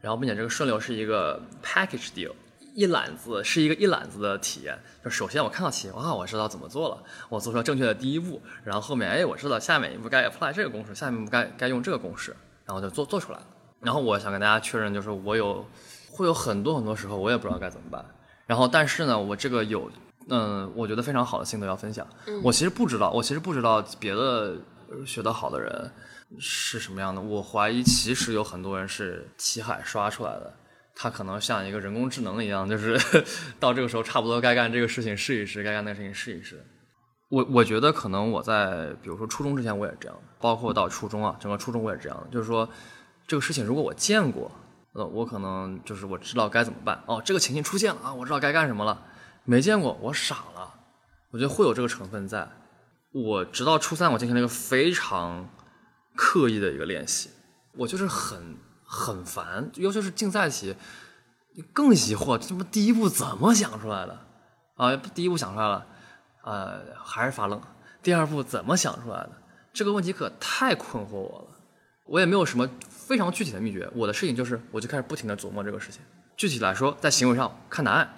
[0.00, 2.32] 然后并且这个顺溜是一个 package deal，
[2.74, 4.78] 一揽子是一个一揽子的体验。
[5.04, 13.46] 就首先我看到题，哇，我知道怎么做了，我做出了正确的第一步，然后后面哎，我知道下面一步该 apply 这个公式，下面一步该该用这个公式，然后就做做出来了。
[13.80, 15.64] 然后我想跟大家确认，就是我有
[16.10, 18.02] 会有很多很多时候我也不知道该怎么办，
[18.46, 19.90] 然后但是呢，我这个有
[20.28, 22.06] 嗯，我觉得非常好的心得要分享。
[22.42, 24.56] 我其实不知道，我其实不知道别的
[24.90, 25.90] 呃学得好的人
[26.38, 27.20] 是什么样的。
[27.20, 30.52] 我怀疑其实有很多人是题海刷出来的，
[30.96, 32.98] 他可能像一个人工智能一样，就是
[33.60, 36.60] 到这个时候差不多该干这个事情试一试，该干那个事情试一试。
[37.28, 42.68] 我我觉得可能我在比如说初中之前我也是这样，包括到初中啊，整个初中我也是这样，就是说
[43.28, 44.50] 这个事情如果我见过，
[44.94, 47.00] 呃，我可能就是我知道该怎么办。
[47.06, 49.00] 哦，这个情形出现了啊，我知道该干什么了。
[49.46, 50.74] 没见过，我傻了。
[51.30, 52.48] 我觉得会有这个成分在。
[53.12, 55.48] 我直到初三，我进行了一个非常
[56.14, 57.30] 刻意的一个练习。
[57.78, 60.74] 我就是很很烦，尤其是竞赛题，
[61.72, 64.26] 更疑惑，这么第一步怎么想出来的？
[64.74, 65.86] 啊，第一步想出来了，
[66.42, 67.60] 呃，还是发愣。
[68.02, 69.32] 第二步怎么想出来的？
[69.72, 71.56] 这个问题可太困惑我了。
[72.06, 76.02] 我也没有什么非常具体的秘诀，我的事情就是，我就开始不停的琢磨这个事情。
[76.36, 78.08] 具体来说，在行为上看答案，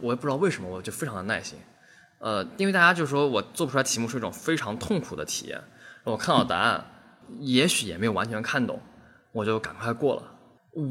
[0.00, 1.58] 我也不知道为什么，我就非常的耐心。
[2.18, 5.62] 呃，因为大家就说我做不出来题目是一种非常痛苦的体验，
[6.04, 6.84] 我看到答案，
[7.38, 8.80] 也许也没有完全看懂，
[9.32, 10.22] 我就赶快过了。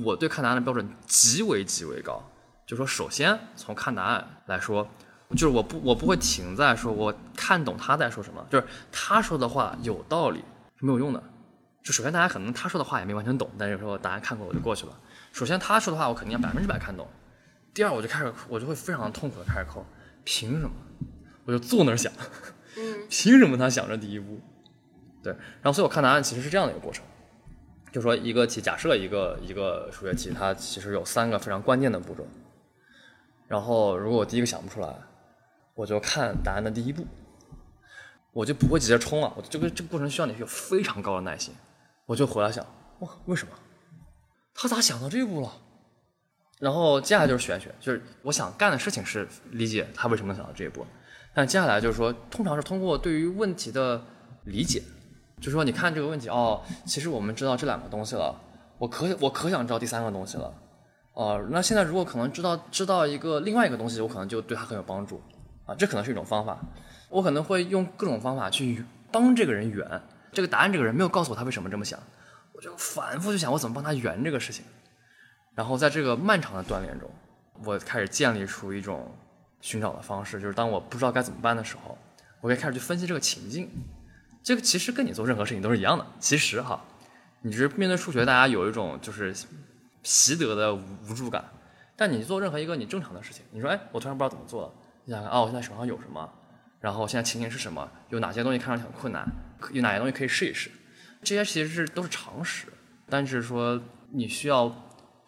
[0.03, 2.21] 我对看答案的标准极为极为高，
[2.65, 4.87] 就说首先从看答案来说，
[5.31, 10.43] 就是我不我不会停在说我看懂他在说什么，就是他说的话有道理
[10.79, 11.23] 是没有用的。
[11.83, 14.93] 就首先大家可能他说的话也没完全懂，但是说答案看过我就过去了。
[15.31, 17.07] 首先他说的话我肯定要百分之百看懂，
[17.73, 19.85] 第二我就开始我就会非常痛苦的开始抠，
[20.23, 20.71] 凭什么？
[21.45, 22.11] 我就坐那儿想，
[23.09, 24.39] 凭什么他想着第一步？
[25.23, 27.03] 对，然后所以我看答案其实是这样的一个过程，
[27.91, 32.25] 就说一个题，假设一个一个数学题，它其实有三个非常关键的步骤，
[33.47, 34.95] 然后如果我第一个想不出来，
[35.73, 37.05] 我就看答案的第一步，
[38.31, 41.53] 我就不会直接冲了，我这个这个过程需要你有非常高的耐心，
[42.05, 42.65] 我就回来想，
[42.99, 43.53] 哇，为什么？
[44.53, 45.51] 他咋想到这一步了？
[46.59, 50.85] 然后接下来就是玄学，就是我想干的事情是理解他为什么能想到这一步，
[51.33, 54.01] 但接下来就是说，通常是通过对于问题的
[54.43, 54.83] 理解，
[55.39, 58.35] 就是说你看这个问题，哦，其实我们知道这两个东西了，
[58.77, 60.53] 我可我可想知道第三个东西了，
[61.13, 65.21] 哦，那现在如果可能知道知道一个另外一个东西，我可能就对他很有帮助，
[65.65, 66.59] 啊，这可能是一种方法，
[67.09, 70.01] 我可能会用各种方法去帮这个人圆
[70.33, 71.97] 这个答案，这个人没有告诉我他为什么这么想，
[72.51, 74.65] 我就反复去想我怎么帮他圆这个事情。
[75.59, 77.11] 然后在这个漫长的锻炼中，
[77.65, 79.13] 我开始建立出一种
[79.59, 81.97] 寻找的方式，就是当我不知道该怎么办的时候，
[82.39, 83.69] 我可以开始去分析这个情境。
[84.41, 86.05] 这个其实跟你做任何事情都是一样的。
[86.17, 86.81] 其实哈，
[87.41, 89.35] 你是面对数学，大家有一种就是
[90.01, 91.43] 习得的无助感。
[91.97, 96.33] 但你做任何一个你正常的事情，你说哎，我突然不知道怎么做了，你想看啊，我现在手上有什么？
[96.79, 97.85] 然后现在情形是什么？
[98.07, 99.29] 有哪些东西看上去很困难？
[99.73, 100.71] 有哪些东西可以试一试？
[101.21, 102.67] 这些其实是都是常识，
[103.09, 103.77] 但是说
[104.13, 104.73] 你需要。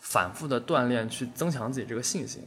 [0.01, 2.43] 反复的锻炼去增强自己这个信心，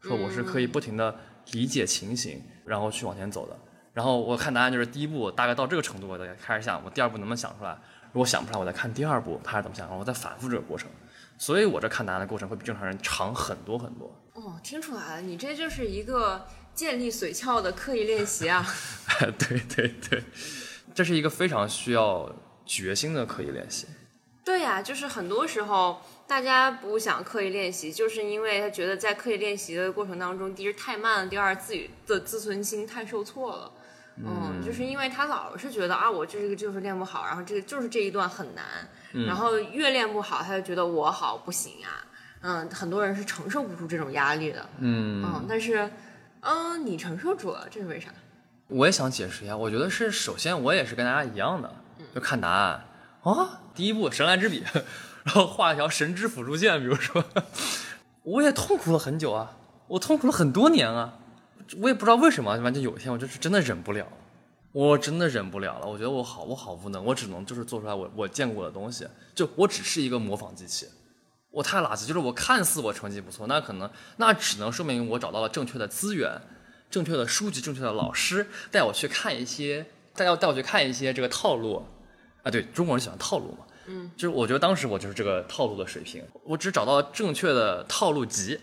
[0.00, 1.16] 说我是可以不停的
[1.52, 3.56] 理解情形，然后去往前走的。
[3.94, 7.78] 然后我看答案就是第一步大概到这个程度，我再开始想我第二步能不能想出来。
[8.12, 10.90] 如果想不出来，我再看第二步他是怎么想，然后再反复这个过程。
[11.38, 14.12] 所以我这看答案的过程会比正常人长很多很多。
[14.34, 18.66] 哦，听出来了，你这就是一个建立髓鞘的刻意练习啊。
[19.38, 20.22] 对对对，
[20.94, 22.30] 这是一个非常需要
[22.66, 23.86] 决心的刻意练习。
[24.44, 26.00] 对呀，就是很多时候。
[26.30, 33.72] 大家不想刻意练习，就是因为他觉得在刻意练习的过程当中，第一太慢了，第二自己的自尊心太受挫了。
[34.24, 38.64] 嗯，就是因为他老是觉得啊，我这个就是练不好，然后这个就是这一段很难，
[39.26, 41.88] 然后越练不好，他就觉得我好不行呀。
[42.42, 44.64] 嗯，很多人是承受不住这种压力的。
[44.78, 45.90] 嗯嗯，但是，
[46.42, 48.08] 嗯，你承受住了，这是为啥？
[48.68, 51.74] 我也想解释一下，我觉得是首先我也是跟大家一样的，
[52.14, 52.84] 就看答案
[53.24, 54.62] 啊，第一步神来之笔。
[55.24, 57.24] 然后画一条神之辅助线，比如说，
[58.22, 59.56] 我也痛苦了很久啊，
[59.86, 61.18] 我痛苦了很多年啊，
[61.78, 64.06] 我也不知道为什么，反正有一天我就是真的忍不了，
[64.72, 70.88] 我真的忍不了了，我觉得我好我好无能，我只能就是做出来我我见过的东西，就我只是一个模仿机器，
[71.50, 76.40] 我太垃圾，就是我看似我成绩不错，那可能那只能说明我找到了正确的资源、
[76.90, 81.84] 正确的书籍、正确的老师带我去看一些，带要带我去看一些这个套路，
[82.42, 83.66] 啊，对中国人喜欢套路嘛。
[83.92, 88.58] 嗯，就是我觉得当时我就是这个套路的水平，我只找到正确的套路集，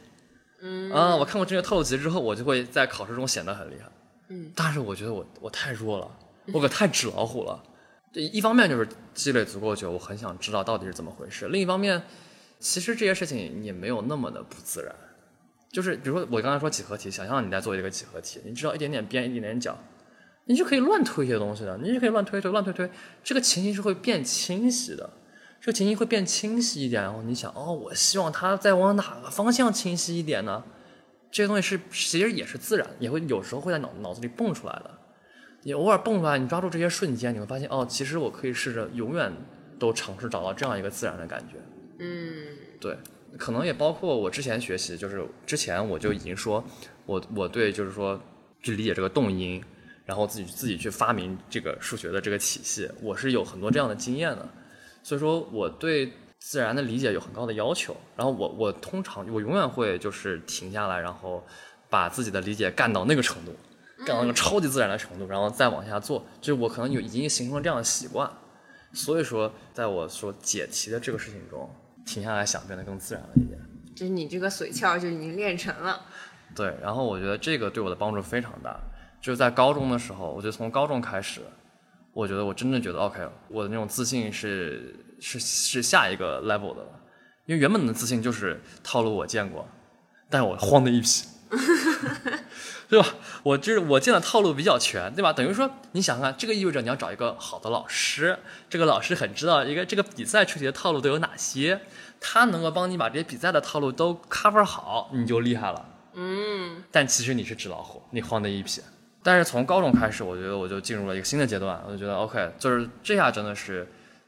[0.61, 0.89] 嗯。
[0.91, 3.89] 啊，我看过正确套路集之后，我就会在考试中显得很厉害，
[4.29, 6.09] 嗯，但是我觉得我我太弱了，
[6.53, 7.61] 我可太纸老虎了，
[8.13, 12.01] 这一方面就是积累足够久，我很想知道到底是怎么回事，另一方面，
[12.59, 14.95] 其实这些事情也没有那么的不自然，
[15.71, 19.77] 就是比如说我刚才说几何题，想象你在做一个几何题，你知道一点点边一点点角。
[20.47, 22.89] 你是可以乱推一些东西的，你是可以乱推推乱推推，
[23.23, 25.09] 这个情形是会变清晰的，
[25.59, 27.03] 这个情形会变清晰一点。
[27.03, 30.63] 然后你想，哦，我希望它再往哪个方向清晰一点呢？
[31.29, 34.91] 这些东西是其实也是自然，也会有时候会在脑脑子里蹦出来的。
[35.63, 39.29] 你偶尔蹦出来，你抓住这些瞬间，你会发现，哦，其实我可以试着永远
[39.77, 41.57] 都尝试找到这样一个自然的感觉。
[41.99, 42.97] 嗯，对，
[43.37, 46.63] 可能也包括我之前学习，就是之前我就已经说，
[47.05, 48.17] 我我对就是说
[48.63, 49.61] 去理解这个动因。
[50.07, 54.49] 然后自己自己去发明这个数学的这个体系，我是有很多这样的经验的，
[55.03, 57.93] 所以说我对自然的理解有很高的要求。
[58.15, 61.45] 然后我我通常我永远会就是停下来，然后
[61.89, 63.53] 把自己的理解干到那个程度，
[64.05, 66.25] 干到那个超级自然的程度，然后再往下做。
[66.39, 68.31] 就是我可能有已经形成了这样的习惯，
[68.93, 71.69] 所以说在我说解题的这个事情中，
[72.05, 73.59] 停下来想变得更自然了一点。
[73.93, 75.99] 就是你这个髓鞘就已经练成了。
[76.55, 78.79] 对，然后我觉得这个对我的帮助非常大。
[79.27, 81.41] 就是在高中的时候，我就从高中开始，
[82.13, 86.89] 我觉得我真的觉得 OK，我的那种自信是是是下一个 level 的了。
[87.45, 89.67] 因为原本的自信就是套路我见过，
[90.29, 91.25] 但是我慌的一批，
[92.87, 93.05] 对吧？
[93.43, 95.33] 我就是我见的套路比较全，对吧？
[95.33, 101.81] 等于说，你想想看，这个意味着你要找一个好的老师，这个老师很知道一个这个比赛出题的套路都有哪些，
[102.21, 105.85] 他能够帮你把这些比赛的套路都 cover 好，你就厉害了。
[106.13, 108.81] 嗯，但其实你是纸老虎，你慌的一批。
[109.27, 113.85] 但是从高中开始，我觉得我就进入了一个新的阶段，我就觉得 OK，就是这下真的是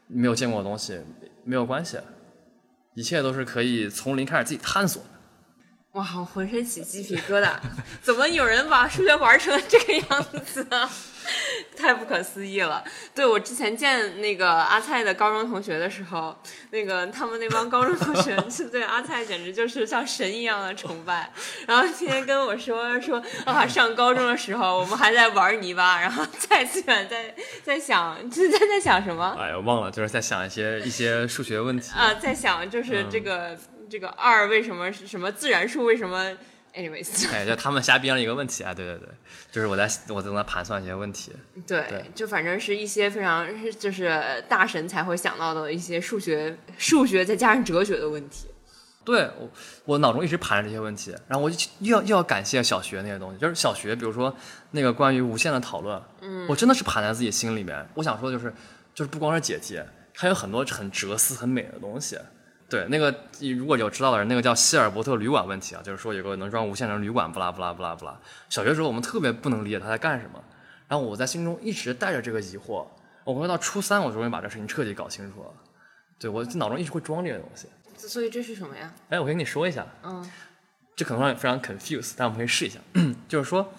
[0.08, 1.00] 没有见过的东西，
[1.42, 1.98] 没有关系，
[2.92, 5.08] 一切都是可以从零开始自己探索的。
[5.92, 7.54] 哇，我浑身起鸡皮疙瘩！
[8.02, 10.66] 怎么有人把数学玩成这个样子？
[11.76, 12.82] 太不可思议了！
[13.14, 16.36] 对我之前见那个阿蔡的高中同学的时候，
[16.70, 21.32] 那个他们那帮高中同学 就对阿蔡简直就是像神一样的崇拜，
[21.66, 29.36] 然后天天跟我说说啊，上高中的时候我们还在玩泥巴，然后蔡思远在在想，就在在想什么？
[29.38, 33.56] 哎呀，忘了，就是在想一些一些数学问题啊，在想就是这个、
[33.88, 36.32] 这个二为什么是什么自然数为什么
[36.74, 39.08] ？anyways， 哎，就他们瞎编了一个问题啊，对对对，
[39.50, 41.32] 就是我在我在那盘算一些问题，
[41.66, 43.48] 对，对就反正是一些非常
[43.78, 48.46] 就是大神才会想到的一些数学、数学再加上哲学的问题。
[49.02, 49.50] 对我
[49.86, 54.34] 我脑中一直盘着这些问题，然后我就又要又要感谢小学那些东西，就是小学，比如说
[54.72, 57.88] 那个关于无限的讨论，嗯，我真的是盘在自己心里面。
[57.94, 58.52] 我想说就是
[58.94, 59.80] 就是不光是解题，
[60.14, 62.18] 还有很多很哲思很美的东西。
[62.70, 63.12] 对，那个
[63.58, 68.18] 如果有知道的人，那个叫希尔伯特旅馆问题啊，就是说有个能装无限的旅馆，不啦不啦不啦不啦。
[68.48, 70.40] 小学时候我们特别不能理解他在干什么，
[70.86, 72.86] 然后我在心中一直带着这个疑惑，
[73.24, 75.50] 我回到初三，我终于把这事情彻底搞清楚了。
[76.20, 77.66] 对我脑中一直会装这个东西。
[77.96, 78.92] 所以这是什么呀？
[79.08, 80.30] 哎，我跟你说一下，嗯，
[80.94, 82.78] 这可能让你非常 confused，但我们可以试一下，
[83.28, 83.72] 就是说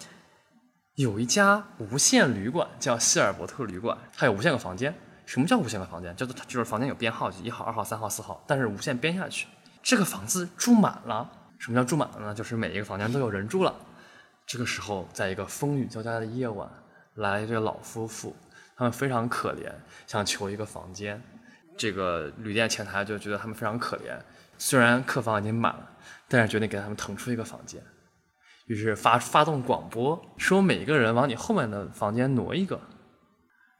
[0.96, 4.94] 有一家无限旅馆叫希尔伯特旅馆，它有无限个房间。
[5.32, 6.14] 什么叫无限个房间？
[6.14, 9.46] 叫做就是房间有编号，一号、二号、三号、四号，但是无限编下去，
[9.82, 11.26] 这个房子住满了。
[11.58, 12.34] 什么叫住满了呢？
[12.34, 13.74] 就是每一个房间都有人住了。
[14.46, 16.68] 这个时候，在一个风雨交加的夜晚，
[17.14, 18.36] 来一对老夫妇，
[18.76, 19.72] 他们非常可怜，
[20.06, 21.18] 想求一个房间。
[21.78, 24.14] 这个旅店前台就觉得他们非常可怜，
[24.58, 25.88] 虽然客房已经满了，
[26.28, 27.82] 但是决定给他们腾出一个房间。
[28.66, 32.78] 于是发发动广播，说每一个人往你后面的房间挪一个。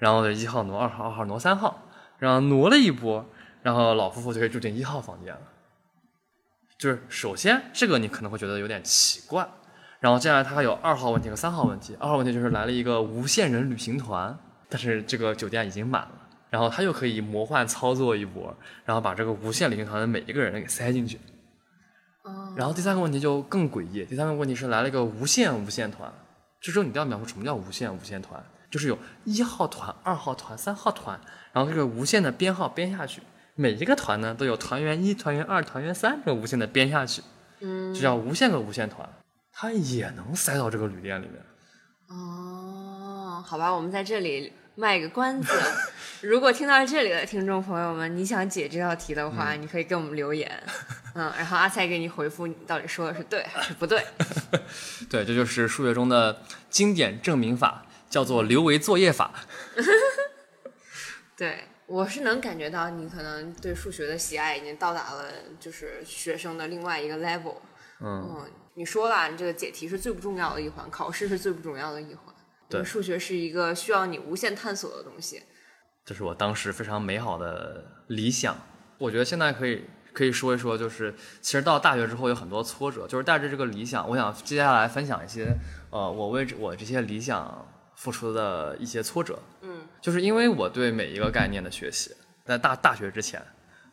[0.02, 1.80] 然后一号挪二号，二号挪三号，
[2.18, 3.24] 然后挪了一波，
[3.62, 5.40] 然后老夫妇就可以住进一号房间了。
[6.76, 9.48] 就是首先这个你可能会觉得有点奇怪，
[10.00, 11.96] 然后接下来它还有二号问题和三号问题。
[12.00, 14.36] 二号问题就是来了一个无限人旅行团，
[14.68, 18.52] 但是这个酒店已经满了，然后他又可以魔幻操作一波，
[18.84, 21.20] 然后把这个无限旅行团的每一个人给塞进去。
[22.56, 26.12] 然后第三个问题就更诡异，第三个问题是来了一个无限无限团，
[26.60, 28.44] 这时候你都要描述什么叫无限无限团。
[28.72, 31.20] 就是有一号团、二号团、三号团，
[31.52, 33.20] 然后这个无限的编号编下去，
[33.54, 37.22] 每一个团呢都有团员一、团员二、团员三，这个无限的编下去，
[37.60, 39.06] 嗯，就叫无限个无限团，
[39.52, 41.34] 它也能塞到这个旅店里面。
[42.08, 45.52] 哦，好吧，我们在这里卖个关子，
[46.26, 50.50] 如果听到这里的听众朋友们，你想解这道题的话，你可以给我们留言，
[51.14, 54.02] 嗯，然后阿才给你回复，你到底说的是对还是不对？
[55.10, 57.84] 对，这就是数学中的经典证明法。
[58.12, 59.32] 叫做留维作业法。
[61.34, 67.56] 对，我是能感觉到你可能对数学的喜爱已经到达了就是学生的另外一个 level。
[68.00, 72.34] 嗯，你说了，你这个解题是最不重要的一环，考试是最不重要的一环。
[72.68, 75.42] 对，数学是一个需要你无限探索的东西。
[76.04, 78.54] 这是我当时非常美好的理想。
[78.98, 85.56] 我觉得现在可以可以说一说，就是其实到大学之后有很多挫折，就是带着这个理想，我想接下来分享一些
[85.90, 87.66] 呃，我为我这些理想。
[88.02, 92.10] 付出的一些挫折，嗯，就是因为我对每一个概念的学习，
[92.44, 93.40] 在大大学之前，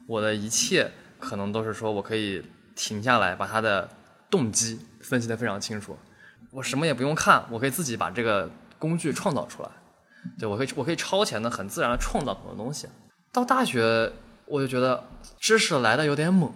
[0.08, 0.90] 我的一切
[1.20, 2.44] 可能都是说我可以
[2.76, 3.88] 停下来，把它的
[4.28, 5.96] 动机分析得非常清楚，
[6.50, 8.50] 我什么也不用看，我可以自己把这个
[8.80, 9.70] 工具创造出来，
[10.40, 12.88] 对我可以我可以超前的很自然的创造很多东西。
[13.32, 14.12] 到大学
[14.48, 15.04] 我就觉得
[15.40, 16.52] 知识来的有点猛。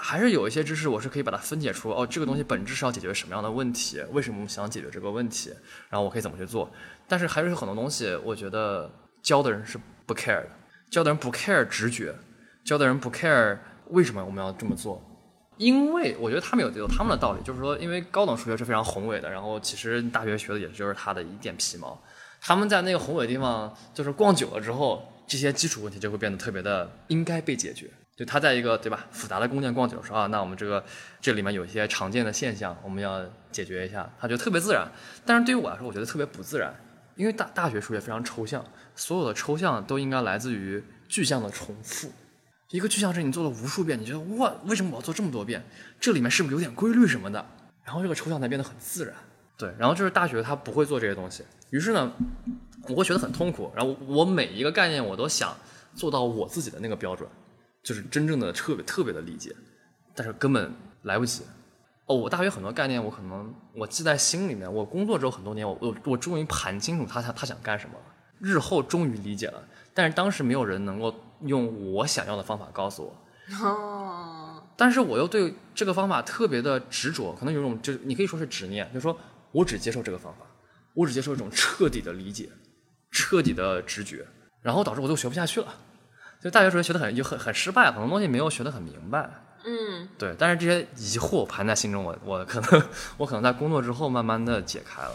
[0.00, 4.02] 还是有一些知识，我是可以把它分解出哦，这个东西本质是要解决什么样的问题？
[4.12, 5.50] 为什么我们想解决这个问题？
[5.88, 6.70] 然后我可以怎么去做？
[7.06, 8.90] 但是还是有很多东西，我觉得
[9.22, 10.48] 教的人是不 care 的，
[10.90, 12.14] 教的人不 care 直觉，
[12.64, 15.00] 教的人不 care 为什么我们要这么做？
[15.58, 22.00] 因为我觉得他们有有他们的道理，就是说，因为高等数学是非常宏伟的，然后其实大学学的也就是它的一点皮毛。
[22.40, 27.90] 他们在那个宏伟的地方，就是逛久了之后，这些基础问题就会变得特别的应该被解决。
[28.20, 30.84] 就他在一个对吧复杂的宫殿逛久的时候啊，那我们这个
[31.22, 34.86] 这里面有一些常见的现象，我们要解决一下，他觉得特别自然。
[35.24, 36.70] 但是对于我来说，我觉得特别不自然，
[37.16, 38.62] 因为大大学数学非常抽象，
[38.94, 42.12] 所有的抽象都应该来自于具象的重复。
[42.68, 45.64] 一个具象是你做了无数遍，你觉得哇，为什么我要做这么多遍？
[45.98, 47.42] 这里面是不是有点规律什么的？
[47.82, 49.14] 然后这个抽象才变得很自然。
[49.56, 52.12] 对，然后就是大学他不会做这些东西，于是呢，
[52.86, 53.72] 我会觉得很痛苦。
[53.74, 55.56] 然后我每一个概念我都想
[55.94, 57.26] 做到我自己的那个标准，
[57.82, 59.54] 就是真正的特别特别的理解，
[60.14, 60.72] 但是根本
[61.02, 61.42] 来不及。
[62.06, 68.04] 哦，我大学很多概念我可能我记在心里面，我工作之后很多年，我我我终于盘清楚他他他想干什么了，
[68.40, 69.62] 日后终于理解了。
[69.94, 73.64] 但是当时没有人能够用我想要的方法告诉我。
[73.64, 79.16] 哦， 但是我又对这个方法特别的执着，可能有种就是你可以说是执念，就是说
[79.52, 80.46] 我只接受这个方法，
[80.94, 82.48] 我只接受一种彻底的理解，
[83.10, 84.26] 彻底的直觉，
[84.62, 85.74] 然后导致我就学不下去了。
[86.42, 89.28] 就大学时候学的很就很很失败，很多东西没有学的很明白。
[89.64, 92.82] 嗯，对，但是这些疑惑盘在心中，我我可能
[93.18, 95.12] 我可能在工作之后慢慢的解开了。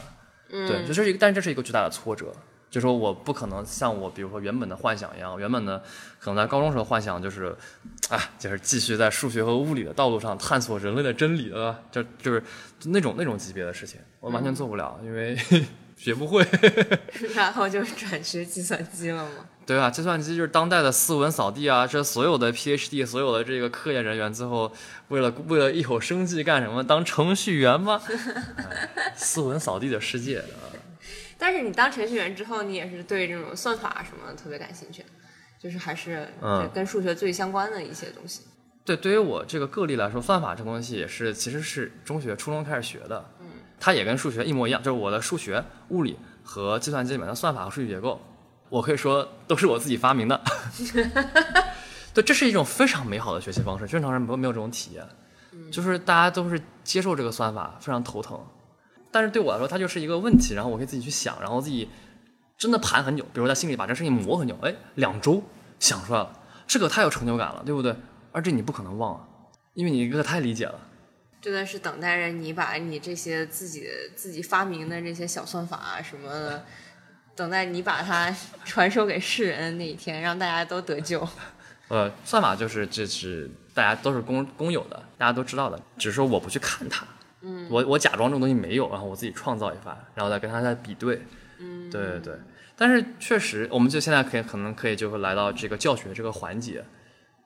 [0.51, 2.31] 嗯，对，就这是一个，但是这是一个巨大的挫折。
[2.69, 5.81] 就说我不可能像我比如说原本的幻想一样，原本的
[6.19, 7.55] 可能在高中时候幻想就是，
[8.09, 12.43] 啊，就是继续在数学和物理的道路上探索人类的真理的，就就是
[12.83, 15.37] 那种那种级别的事情，我完全做不了，因为
[15.95, 16.45] 学不会。
[17.33, 19.45] 然后就转学计算机了吗？
[19.65, 21.87] 对啊，计算机就是当代的斯文扫地啊！
[21.87, 24.71] 这所有的 PhD，所有的这个科研人员，最后
[25.07, 26.83] 为了为了一口生计干什么？
[26.83, 27.99] 当程序员吗？
[29.17, 30.69] 斯文扫地的世界啊！
[31.37, 35.03] 但是你当程序员之后，你也是对这种算法什么特别感兴趣，
[35.59, 36.27] 就是还是
[36.73, 38.41] 跟数学最相关的一些东西。
[38.85, 43.25] 对，对于我这个个例来说，算法这东西也是其实是中学、初中开始学的。
[43.41, 43.47] 嗯，
[43.79, 48.21] 它也跟数学一模一样，就是我的数学、物理和计算机里面的算法和数据结构，
[48.69, 50.41] 我可以说都是我自己发明的。
[52.13, 55.05] 对，这是一种非常美好的学习方式，正常人没有没有这种体验，
[55.71, 58.39] 就是大家都是接受这个算法，非常头疼。
[59.11, 61.89] 但是对我来说，它就是一个问题，然后我可以自己去想，然后自己
[62.57, 65.43] 真的盘很久，比如在心里把这事情磨很久，哎，两周
[65.79, 67.95] 想出来了，这个太有成就感了，对不对？
[68.31, 69.27] 而这你不可能忘啊，
[69.73, 70.79] 因为你这个太理解了。
[71.41, 76.65] 真的是等待着你把你这些自己自己发明的这些小算法啊什么的，
[77.35, 78.33] 等待你把它
[78.63, 81.27] 传授给世人的那一天，让大家都得救。
[81.89, 87.05] 呃，算法就是这是大家都是公公有的，大家都知道的，只是说我不去看它。
[87.41, 91.21] 嗯，我我假装这种东西没有，然后我自己创造一番，然后再跟它再比对。
[91.59, 92.33] 嗯，对对对。
[92.75, 96.83] 但是确实，我们就现在可以可能可以就会来到这个教学这个环节。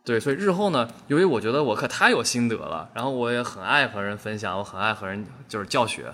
[0.05, 6.05] 对，所以日后呢，由于我觉得我可太有心得了，然后我也很爱和人分享，我很爱和人就是教学。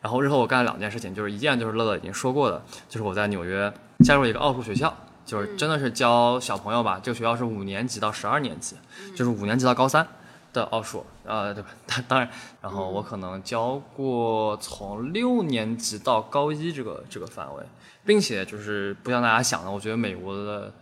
[0.00, 3.72] 然后日后我干了两件事情，就是一件就是乐乐已经说过的，就是我在纽约
[4.04, 7.00] 加入一个奥数学校，就是真的是教小朋友吧。
[7.02, 8.76] 这个学校是五年级到十二年级，
[9.16, 10.06] 就是五年级到高三。
[10.50, 11.68] 的奥数，呃，对吧？
[11.86, 12.28] 当 当然，
[12.62, 17.62] 然后我可能教过从六年级到高一这个这个范围，
[18.06, 20.72] 并且就是不像大家想的，我觉得美国的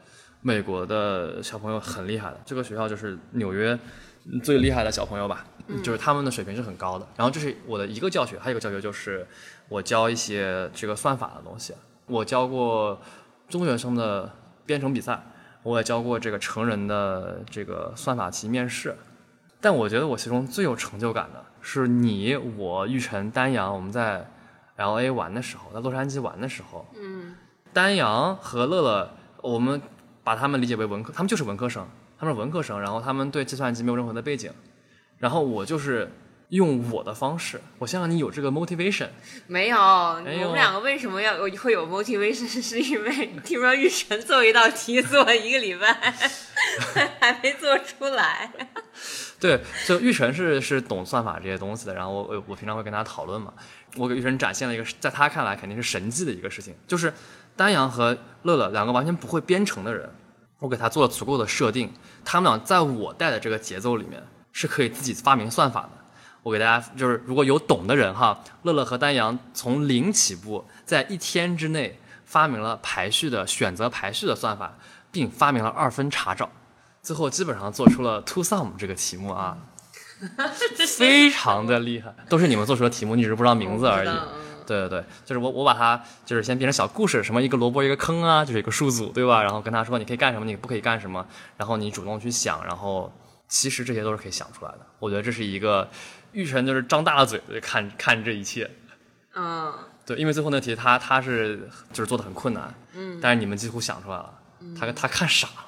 [0.41, 3.77] 美国的小朋友很厉害的，这个学校就是纽约
[4.43, 5.45] 最厉害的小朋友吧，
[5.83, 7.07] 就是他们的水平是很高的。
[7.16, 9.27] 然后这是我的一个教学，还有一个教学就是
[9.68, 11.74] 我教一些这个算法的东西，
[12.07, 13.01] 我教过
[13.49, 14.31] 中学生的
[14.64, 15.22] 编程比赛，
[15.62, 18.97] 我也教过这个成人的这个算法题面试。
[19.61, 24.29] 但我觉得我其中最有成就感的是你、我、玉成、丹阳，我们在
[24.77, 27.35] L A 玩的时候，在洛杉矶玩的时候，嗯，
[27.72, 29.11] 丹阳和乐乐，
[29.41, 29.81] 我们
[30.22, 31.85] 把他们理解为文科，他们就是文科生，
[32.19, 34.51] 他们是文科生，然后他们对计算机没有任何的背景，
[35.19, 36.11] 然后我就是
[36.51, 39.09] 用我的方式，我希望你有这个 motivation。
[39.47, 42.47] 没有，我们两个为什么要会有 motivation？
[42.62, 45.93] 是因为听说玉晨做一道题做了一个礼拜，
[47.21, 48.51] 还没做出来。
[49.39, 53.53] 对，就玉晨是是懂算法这些东西的，然后我我平常会跟他讨论嘛。
[53.97, 57.12] 我给玉晨展现了一个在他看来肯定是神迹的一个事情，就是
[57.57, 60.09] 丹阳和乐乐两个完全不会编程的人，
[60.59, 61.93] 我给他做了足够的设定，
[62.25, 65.91] 他们俩在我带的这个节奏里面是可以自己发明算法的。
[66.43, 74.73] 我给大家就是如果有懂的人哈，乐乐和丹阳从零起步，在一天之内发明了排序的选择排序的算法，
[75.11, 76.49] 并发明了二分查找。
[77.03, 79.59] 最后基本上做出了 two sum 这个题目啊，
[80.97, 84.09] 非常的厉害，都是你们做出的题目，你只是不知道名字而已。
[84.67, 89.43] 对对对，就是我我把它就是先变成小故事，什么一个萝卜一个坑啊，就是一个数组对吧？
[89.43, 93.12] 然后跟他说你可以干什么，你不可以干什么，然后你主动去想，然后
[93.49, 94.81] 其实这些都是可以想出来的。
[94.99, 95.89] 我觉得这是一个
[96.33, 98.71] 玉成就是张大了嘴看看这一切。
[99.35, 99.73] 嗯，
[100.05, 104.33] 对，因为最后那题他他是就是做的很困难，嗯，但是你们几乎想出来了，
[104.79, 105.64] 他他看傻了。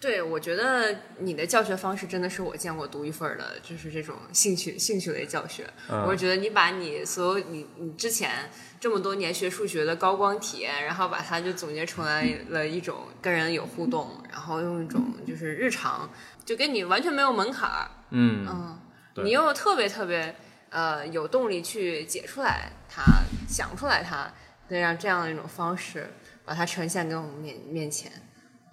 [0.00, 5.68] 对，我觉得你的教学方式真的是我见过独一份儿的，就是这种兴趣兴趣类教学。
[5.90, 16.08] 嗯我觉得你把你所有你你之前这么多年学数学的高光体验，然后把它就总结出来了一种跟人有互动，然后用一种就是日常，
[16.44, 18.78] 就跟你完全没有门槛儿，嗯，
[19.24, 20.32] 你又特别特别
[20.70, 23.02] 呃有动力去解出来它，
[23.48, 24.32] 想出来它，
[24.68, 26.08] 对，让这样的一种方式
[26.44, 28.12] 把它呈现给我们面面前。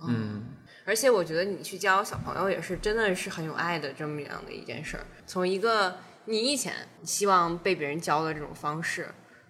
[0.07, 0.43] 嗯，
[0.85, 5.03] 而且我觉得你去教小朋友也是真的是很有爱的这么样的一件事儿。
[5.25, 6.73] 从一个你以前
[7.03, 9.07] 希望被别人教的这种方式，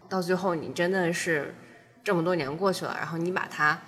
[0.07, 1.53] 到最后你真的是
[2.03, 3.79] 这么多年过去了，然后你把它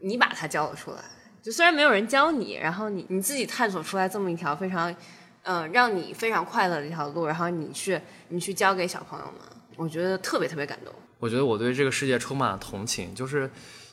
[0.00, 0.98] 你把它教了出来。
[1.40, 4.94] 就虽然没有人教你，然后你你自己探索出来这么一条非常，
[5.42, 9.34] 嗯、让你非常快乐的一条路，然后你去你去教给小朋友们，
[9.76, 10.92] 我觉得特别特别感动。
[11.20, 13.48] 我觉得我对这个世界充满了同情，就是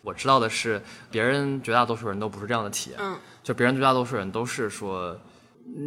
[0.06, 5.20] 我知道的是，别人绝大多数人都不是这样的体验，嗯，就别人绝大多数人都是说，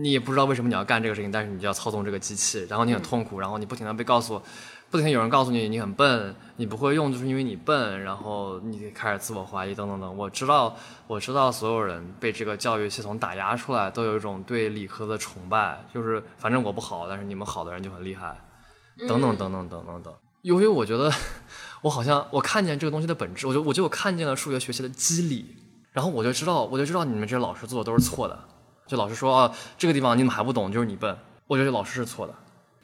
[0.02, 4.42] 你也不知道为什么你要干这个事情，但是你就要操纵这个机器，然后你很痛苦，然后你不停的被告诉，
[4.90, 10.16] 不停地有人告诉你你很笨，你不会用就是因为你笨，然后你开始自我怀疑等等等。
[10.16, 18.36] 我知道，我知道所有人被这个教育系统打压出来，都有一种对理科的崇拜，就是反正我不好，但是你们好的人就很厉害，
[19.06, 20.12] 等等等等等等等。
[20.42, 21.12] 由于我觉得
[21.82, 25.56] 我好像我看见这个东西的本质，我就我就看见了数学学习的机理，
[25.92, 28.38] 然后我就知道我就知道你们这些老师做的都是错的。
[28.86, 31.16] 就老师说啊，这个地方你怎么还不懂，就是你笨。
[31.46, 32.34] 我觉得老师是错的，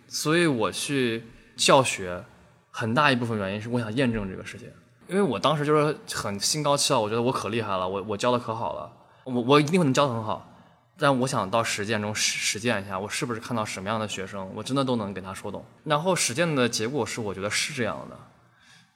[0.07, 1.25] 所以我去
[1.57, 2.23] 教学，
[2.71, 4.69] 很大一部分原因是我想验证这个事情。
[5.09, 8.93] 因为我当时就是很心高气傲，我觉得我可厉害了，我我教的可好了，
[9.25, 10.51] 我我一定会能教的很好。
[10.97, 15.65] 但我想到实践中实实践一下，我是不是看到什么样的学生，我真的都能给他说懂。
[15.85, 18.17] 然后实践的结果是，我觉得是这样的，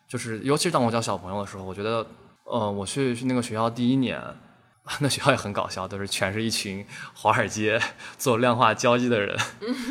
[0.08, 2.06] 就是尤其是当我教小朋友的时候，我觉得，
[2.44, 4.18] 呃，我去去那个学校第一年，
[5.00, 7.78] 那学校也很搞笑，都是全是一群华尔街
[8.16, 9.38] 做量化交易的人，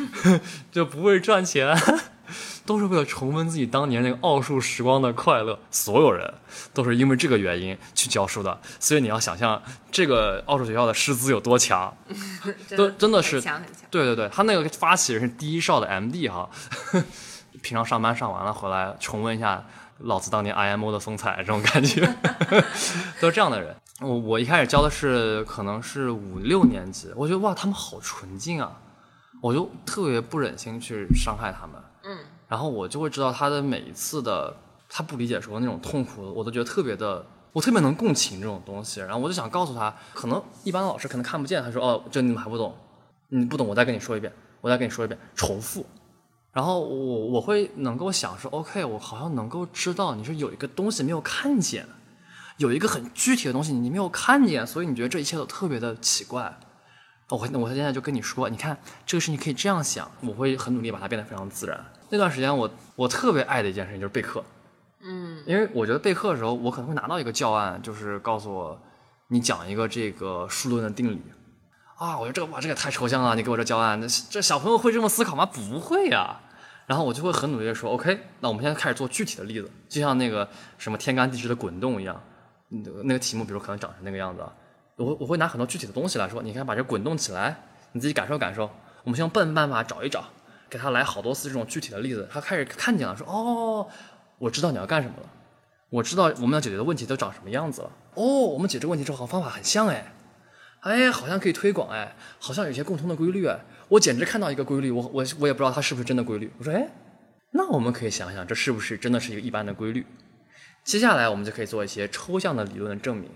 [0.72, 1.78] 就不为赚钱，
[2.66, 5.60] 都是为了重温自己当年那个奥数时光的快乐。
[5.70, 6.34] 所有人
[6.74, 9.62] 都是因为这个原因去教书的，所以你要想象
[9.92, 11.96] 这个奥数学校的师资有多强。
[12.76, 13.84] 都真的是强很强。
[13.92, 16.50] 对对对，他那个发起人是第一少的 MD 哈，
[17.62, 19.64] 平常上班上完了回来重温一下
[20.00, 22.02] 老子当年 IMO 的风采，这种感觉，
[23.20, 23.76] 都是这样的人。
[24.00, 28.72] 我我一开始教的是可能是五六年级，我觉得哇，他们好纯净啊，
[29.42, 31.76] 我就特别不忍心去伤害他们。
[32.04, 32.18] 嗯，
[32.48, 34.56] 然后我就会知道他的每一次的
[34.88, 39.00] 他不理解时候那种痛苦，我都觉得特别的，我特别能共情这种东西。
[39.00, 42.76] 然后我就想告诉他，可能一般的老师可能看不见，他说哦，这你们还不懂？
[43.30, 44.32] 你不懂，我再跟你说一遍，
[44.62, 45.84] 我再跟你说一遍，重复。
[46.58, 51.86] 然后我我会能够想说，OK，我好像能够知道你是有一个东西没有看见，
[52.58, 56.58] 有一个很具体的东西你没有看见，所以你觉得这一切都特别的奇怪。
[57.30, 61.80] 我会我现在就跟你说，你看这个事情可以这样想，我会很努力把它变得非常自然。
[62.10, 64.44] 那段时间我我特别爱的一件事情就是备课，
[65.04, 68.82] 嗯，因为我觉得备课的时候，我可能会拿到一个教案，就是告诉我
[69.28, 71.22] 你讲一个这个数论的定理，
[72.00, 75.46] 啊，我觉得这个哇，这个太抽象了，你给我这教案，那这小朋友会这么思考吗？
[75.46, 76.40] 不会呀、
[76.88, 82.20] 然后我就会很努力的说，OK，那我们现在开始做具体的例子，就像那个什么天干地支的滚动一样，
[83.04, 84.42] 那个题目，比如可能长成那个样子，
[84.96, 87.56] 我我会拿很多具体的东西来说，你看把这滚动起来，
[87.92, 88.72] 你自己感受感受，
[89.04, 90.24] 我们先用笨办法找一找，
[90.70, 93.86] 给他来好多次这种具体的例子，他开始看见了，说哦，
[94.40, 95.30] 我知道你要干什么了，
[95.90, 100.14] 我知道我们要解决的问题都长什么样子了，哦，我们解决问题之后方法很像哎，
[100.80, 103.60] 哎，好像可以推广哎，好像有些共通的规律哎，
[103.90, 106.52] 我简直看到一个规律，我我我也不知道它是不是真的规律。
[106.58, 106.88] 我说哎，
[107.52, 110.06] 那我们可以想想，这是不是真的是一个一般的规律？
[110.84, 113.30] 接下来我们就可以做一些抽象的理论的证明，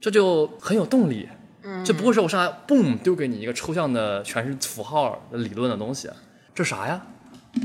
[0.00, 1.28] 这就很有动力。
[1.62, 6.08] 嗯，就不会说我上来嘣丢给你一个抽象的全是符号的理论的东西，
[6.54, 7.06] 这啥呀？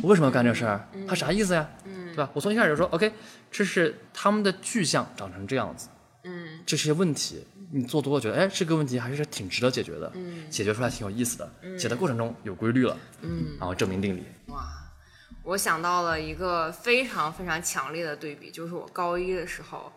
[0.04, 0.86] 我为什么要干这事儿？
[1.08, 1.70] 它啥意思呀？
[1.86, 2.30] 嗯，对吧？
[2.34, 3.14] 我从一开始就说 OK，
[3.50, 5.88] 这是他们的具象长成这样子。
[6.26, 7.46] 嗯，这些问题
[7.78, 14.66] 你做多了，觉得哎，这个问题还是挺值得解决的，嗯，解决出来挺有意思的，嗯、写的过程中有规律了，嗯，然后证明定理，哇，
[15.44, 19.92] 我想到了一个非常非常强烈的对比，就是我高一的时候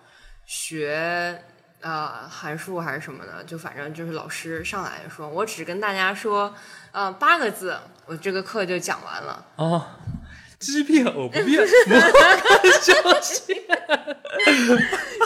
[0.44, 1.40] 学
[1.80, 6.52] 呃函数还是什么的，就反正就是老师上来就说，我只跟大家说，
[6.90, 9.46] 呃八个字，我这个课就讲完了。
[9.54, 9.98] 啊，
[10.58, 11.62] 奇变偶不变，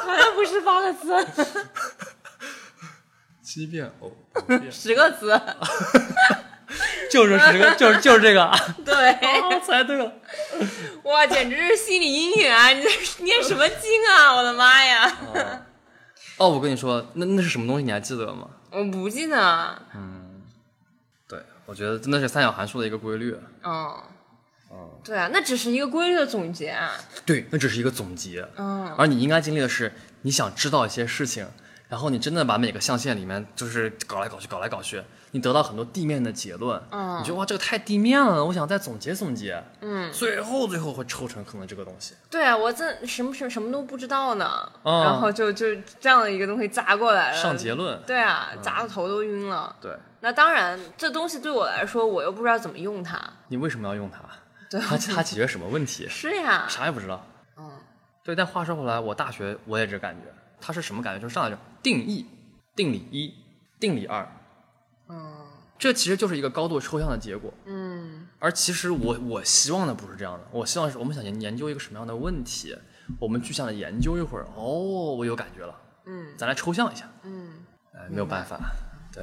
[0.03, 1.27] 好像不是八个字，
[3.53, 4.11] 奇变偶
[4.47, 5.39] 变，十个词。
[7.11, 8.51] 就是十个，就是就是这个，
[8.83, 8.95] 对，
[9.43, 10.11] 哦，猜对了，
[11.05, 12.71] 哇，简直是心理阴影啊！
[12.71, 12.89] 你在
[13.19, 14.35] 念什么经啊？
[14.35, 15.19] 我的妈呀！
[16.39, 17.83] 哦，我跟你说，那那是什么东西？
[17.85, 18.49] 你还记得吗？
[18.71, 19.83] 我不记得。
[19.95, 20.43] 嗯
[21.29, 23.37] 对，我觉得真的是三角函数的一个规律。
[23.63, 23.95] 嗯，
[25.05, 26.93] 对啊，那只是一个规律的总结啊。
[27.27, 28.49] 对，那只是一个总结。
[28.57, 29.93] 嗯，而你应该经历的是，
[30.23, 31.47] 你想知道一些事情，
[31.93, 36.81] 然后你真的把每个象限里面就是搞来搞去，搞来搞去，你得到很多地面的结论。
[36.91, 39.63] 嗯你觉得哇，这个太地面了，我想再总结总结。
[39.83, 42.15] 嗯，最后最后会抽成可能这个东西。
[42.31, 44.51] 对啊，我这什么什么什么都不知道呢，
[44.85, 45.67] 嗯然后就就
[46.01, 48.01] 这样的一个东西砸过来了，上结论。
[48.07, 49.77] 对啊，砸的头都晕了。
[49.79, 53.21] 对，那当然，这东西对我来说，我又不知道怎么用它。
[53.49, 54.21] 你为什么要用它？
[54.71, 56.09] 对它 它解决什么问题？
[56.09, 57.23] 是呀，啥也不知道。
[57.59, 57.71] 嗯，
[58.25, 60.23] 对，但话说回来，我大学我也这感觉，
[60.59, 61.21] 它是什么感觉？
[61.21, 62.27] 就是上来就定义、
[62.77, 63.35] 定理一、
[63.81, 64.27] 定理二，
[65.09, 65.47] 嗯
[65.79, 67.53] 这其实就是一个高度抽象的结果。
[67.67, 72.77] 嗯而其实我我希望的不是这样的，我希望是我们想研研究一个什么样的问题，
[73.19, 74.63] 我们具象的研究一会儿，哦，
[75.17, 75.77] 我有感觉了，
[76.07, 77.65] 嗯咱来抽象一下，嗯。
[77.95, 78.59] 哎，没有办法，
[79.13, 79.23] 对，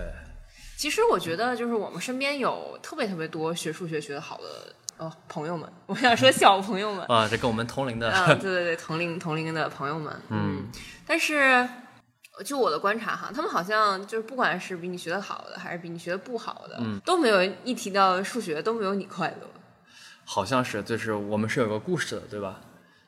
[0.78, 10.68] 其实我觉得，就是我们身边有特别特别多学数学学得好的呃朋友们，我想说小朋友们， 啊，这跟我们同龄的，啊，对对对，同龄同龄的朋友们，嗯，
[11.08, 11.68] 但是
[12.44, 19.48] 就我的观察哈，他们好像就是不管是比你学的好的，还是比你学的不好的，嗯都没有一提到数学都没有你快乐。
[20.26, 22.60] 好像是，就是我们是有个故事的，对吧？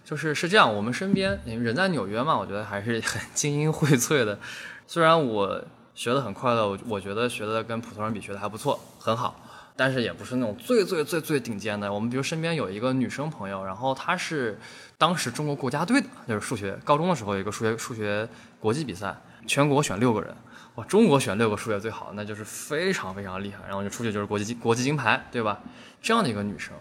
[0.04, 4.40] 就是是这样，我们身边因为人在纽约嘛，我觉得还是很精英荟萃的。
[4.88, 5.64] 虽然我
[5.94, 9.40] 学的很快乐，我我觉得学的跟普通人比学的还不错，很好，
[9.76, 11.92] 但是也不是那种最最最最顶尖的。
[11.92, 14.60] 我们比如身边有一个女生朋友，然后她是
[14.98, 18.28] 当时中国国家队的，就是数学，高中的时候有一个数学数学
[18.60, 19.16] 国际比赛，
[19.48, 20.36] 全国选六个人，
[20.76, 25.60] 哇，中国选六个数学最好，那就是非常非常厉害，然后就出去就是国际金国际金牌，对吧？
[26.02, 26.74] 这样的一个女生，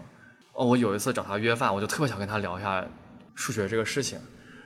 [0.53, 2.85] 哦，我有一次找她约饭，我就特别想跟她聊一下
[3.35, 4.19] 数学这个事情。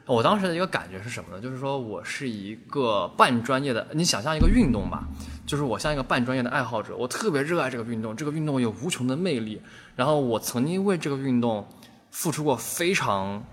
[0.06, 1.41] 我当时的一个感觉是什么呢？
[1.41, 5.03] 就是说我是一个半专业的，你想象一个运动吧，
[5.45, 9.62] 就是我像一个半专业的爱好者，我特别热爱这个运动，这个运动有无穷的魅力，
[9.95, 11.68] 然后我曾经为这个运动
[12.12, 13.43] 付出过非常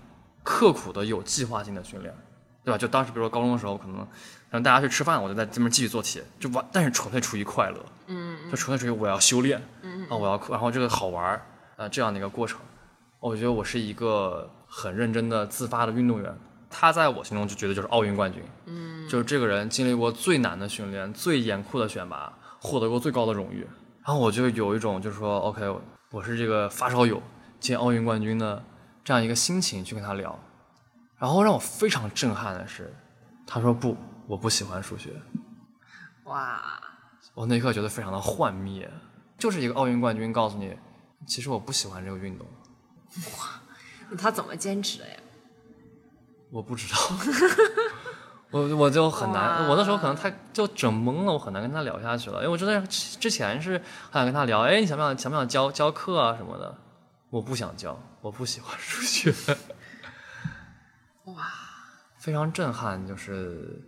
[0.43, 2.13] 刻苦的有计划性的训练，
[2.63, 2.77] 对吧？
[2.77, 4.07] 就当时比如说高中的时候，可能
[4.51, 9.57] 让大家去吃饭，我就在这边继续做题，就完，但是纯粹出于快乐，嗯就纯粹出于我要修炼，
[10.07, 11.41] 啊，我要，然后这个好玩儿，
[11.77, 12.59] 啊，这样的一个过程，
[13.19, 16.35] 我觉得我是一个很认真的自发的运动员。
[16.75, 23.67] 他在我心中就觉得就是奥运冠军，嗯，就是这个人经历过最难的训练、最严酷的选拔，获得过最高的荣誉。
[24.03, 25.61] 然后我就有一种就是说，OK，
[26.09, 27.21] 我是这个发烧友
[27.59, 28.63] 见奥运冠军的
[29.03, 30.37] 这样一个心情去跟他聊。
[31.19, 32.91] 然后让我非常震撼的是，
[33.45, 33.95] 他说不，
[34.25, 35.11] 我不喜欢数学。
[36.23, 36.81] 哇，
[37.35, 38.91] 我那一刻觉得非常的幻灭，
[39.37, 40.75] 就是一个奥运冠军告诉你，
[41.27, 42.47] 其实我不喜欢这个运动，
[43.15, 43.21] 那
[44.17, 45.15] 他怎么坚持的呀？
[46.51, 46.97] 我不知道，
[48.51, 53.71] 我我就很难，我那时候可能太就整懵了，我很难跟他聊下去了，因为我真的之前是
[54.11, 56.77] 很想跟他聊，哎，你想不想想不想教教课啊什么的，
[57.31, 59.33] 我不想教，我不喜欢数学，
[61.25, 61.47] 哇，
[62.19, 63.81] 非常震撼，就是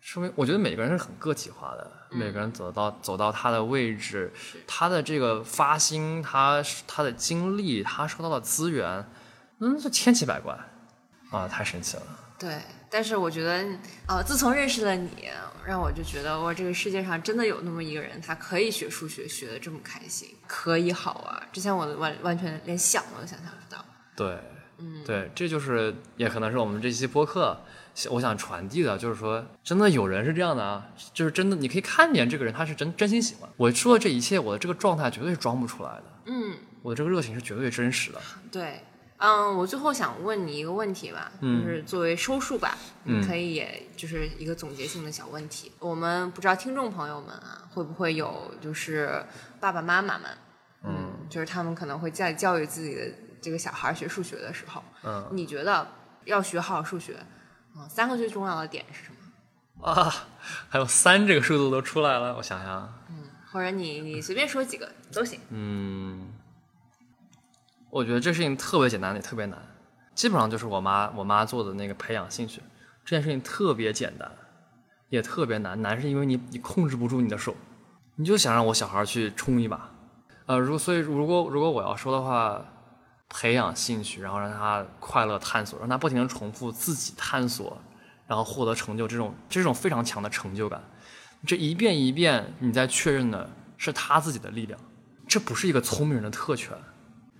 [0.00, 4.32] 说明我觉得每个人是很个体化的，嗯每个人走到走到他的位置，
[4.66, 9.06] 他的这个发心，他他的经历，他收到的资源，
[9.62, 10.58] 嗯，就千奇百怪
[11.30, 12.02] 啊，太神奇了。
[12.36, 12.58] 对，
[12.90, 13.64] 但是我觉得，
[14.08, 15.28] 呃，自从认识了你，
[15.64, 21.48] 让我就觉得，哇，这个世界上真的有那么一个人，他可以学数学学的这么开心，可以好玩！
[21.52, 23.84] 之前我完完全连想都想象不到。
[24.16, 24.36] 对，
[24.78, 27.56] 嗯，对，这就是也可能是我们这期播客
[27.94, 30.84] 想我想传递的，就是说，真的有人是这样的啊，
[31.14, 33.48] 就是真的你可以看见这个人他是真真心喜欢。
[33.56, 38.20] 我说的这一切，我的这个状态绝对是装不出来的，嗯，我的这个热情是绝对真实的。
[38.50, 38.82] 对，
[39.24, 45.70] 嗯，我最后想问你一个问题吧，嗯就是作为收束吧，嗯你可以也就是一个总结性的小问题。
[45.78, 49.24] 我们不知道听众朋友们啊，会不会有就是
[49.60, 50.28] 爸爸妈妈们，
[50.82, 53.02] 嗯，就是他们可能会在教育自己的
[53.40, 55.86] 这个小孩学数学的时候，嗯你觉得
[56.24, 57.16] 要学好数学，
[57.76, 59.10] 嗯，三个最重要的点是什
[59.78, 59.86] 么？
[59.88, 60.12] 啊，
[60.68, 65.38] 还有三这个数字都出来了，我想想，嗯或者你你随便说几个都行。
[65.50, 66.32] 嗯，
[67.92, 69.58] 我觉得这事情特别简单，也特别难，
[70.14, 72.62] 基本上就是我妈我妈做的那个培养兴趣，
[73.04, 74.32] 这件事情特别简单，
[75.10, 77.54] 也特别难，难是因为你你控制不住你的手，
[78.16, 79.90] 你就想让我小孩去冲一把，
[80.46, 82.64] 呃，如所以如果如果我要说的话，
[83.28, 87.76] 培养兴趣，然后让他快乐探索，让他不停的重复自己探索，
[88.26, 90.82] 然后获得成就，这种这种非常强的成就感，
[91.46, 94.80] 这一遍一遍你在确认的是他自己的力量，
[95.28, 96.74] 这不是一个聪明人的特权。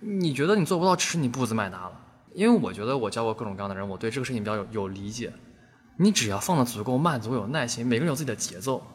[0.05, 1.99] 你觉得你做不到，只是你步子迈大了。
[2.33, 5.31] 因为我觉得我教过各种各样的人，我对这个事情比较有有理解。
[5.97, 8.85] 你只要放的足够慢，足够有耐心，每个人有自己的节奏。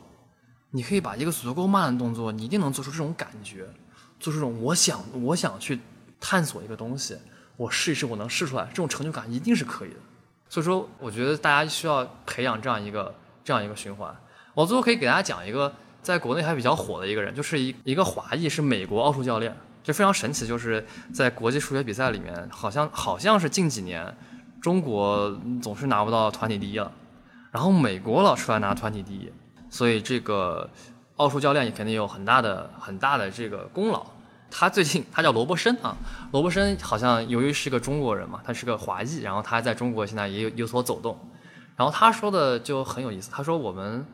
[0.71, 3.67] 你可以把一个足够慢的动作，你一定能做出这种感觉，
[4.21, 5.79] 做出这种我想我想去
[6.21, 7.17] 探索一个东西，
[7.57, 9.97] 我试一试我能试出来，这种成就感一定是可以的。
[10.49, 14.15] 所以说，我觉得大家需要培养这样一个这样一个循环。
[14.55, 19.57] 我最后可以给大家讲一个在国内还比较火的一个人，就是一一个华裔，是美国奥数教练，
[19.89, 24.15] 就非常神奇，就是在国际数学比赛里面，好像好像是近几年
[24.61, 26.93] 中国总是拿不到团体第一了，
[27.51, 29.33] 然后美国老出来拿团体第一，
[29.71, 30.69] 所以这个
[31.17, 34.05] 奥数教练也肯定有很大的很大的这个功劳。
[34.51, 35.97] 他最近他叫罗伯森啊，
[36.33, 41.19] 罗伯森好像由于是个中国人嘛，他是个华裔，然后他在中国现在也有有所走动。
[41.77, 44.05] 然后他说的就很有意思，他说我们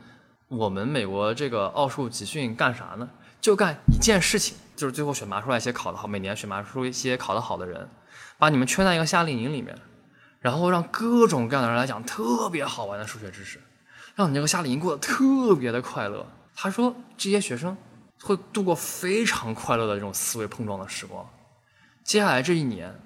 [0.46, 3.08] 我们美国这个奥数集训干啥呢？
[3.40, 7.88] 就干一件事情，就是最后选拔出来一些考得好，每年选拔出一些考得好的人，
[8.38, 9.76] 把你们圈在一个夏令营里面，
[10.40, 13.60] 然后让各种各样的人来讲特别好玩的数学知识，
[14.14, 16.26] 让你这个夏令营过得特别的快乐。
[16.54, 17.76] 他说这些学生。
[18.22, 21.28] 会度过非常快乐的这种思维碰撞的时光。
[22.02, 22.98] 接下来这一年，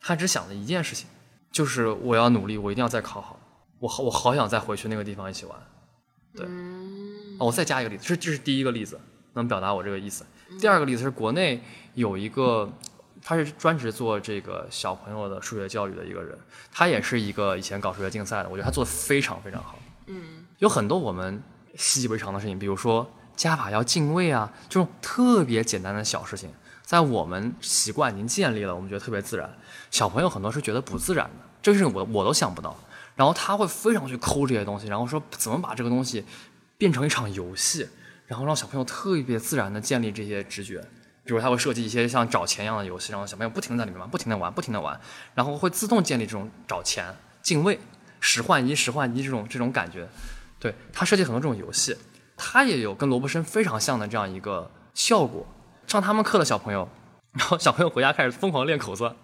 [0.00, 1.08] 他只想着一件事情，
[1.50, 3.40] 就是我要努力，我一定要再考好。
[3.80, 5.58] 我好，我好想再回去那个地方一起玩。
[6.36, 6.46] 对，
[7.40, 9.00] 哦，我再加一个例子，这这是第一个例子，
[9.40, 10.24] 能表达我这个意思。
[10.60, 11.62] 第二个例子是国内
[11.94, 12.70] 有一个，
[13.22, 16.38] 他是专职做这个小朋友的数学教育的一个人，
[16.70, 19.78] 他也是一个以前搞数学竞赛的，我觉得他做的非常非常好。
[20.06, 21.42] 嗯，有很多我们
[21.76, 23.10] 习以为常的事情，比如说。
[23.36, 26.50] 加法要进位啊，这种特别简单的小事情，
[26.82, 29.50] 在我们习惯已经建立了，我们觉得特别自然。
[29.90, 32.78] 小朋友很多是觉得不自然的，这个事情我我都想不到。
[33.16, 36.22] 然后他会非常去抠这些东西，然后说怎么把这个东西
[36.76, 37.88] 变成一场游戏，
[38.30, 40.80] 然后让小朋友特别自然的建立这些直觉。
[41.24, 44.98] 比如他会设计一些像找钱一样的游戏，然后小朋友不停的在里面玩，不停的玩，不停的玩，
[45.34, 47.12] 然后会自动建立这种找钱、
[47.42, 47.80] 进位、
[48.20, 50.08] 十换一、十换一这种这种感觉。
[50.60, 51.96] 对他设计很多这种游戏。
[52.36, 55.44] 他也有跟罗伯森非常像的这样一个效果。
[55.88, 56.88] 上他们课的小朋友，
[57.32, 59.16] 然后小朋友回家开始疯狂练口算，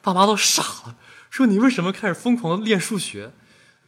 [0.00, 0.96] 爸妈都傻了，
[1.30, 3.32] 说你为什么开始疯狂练数学？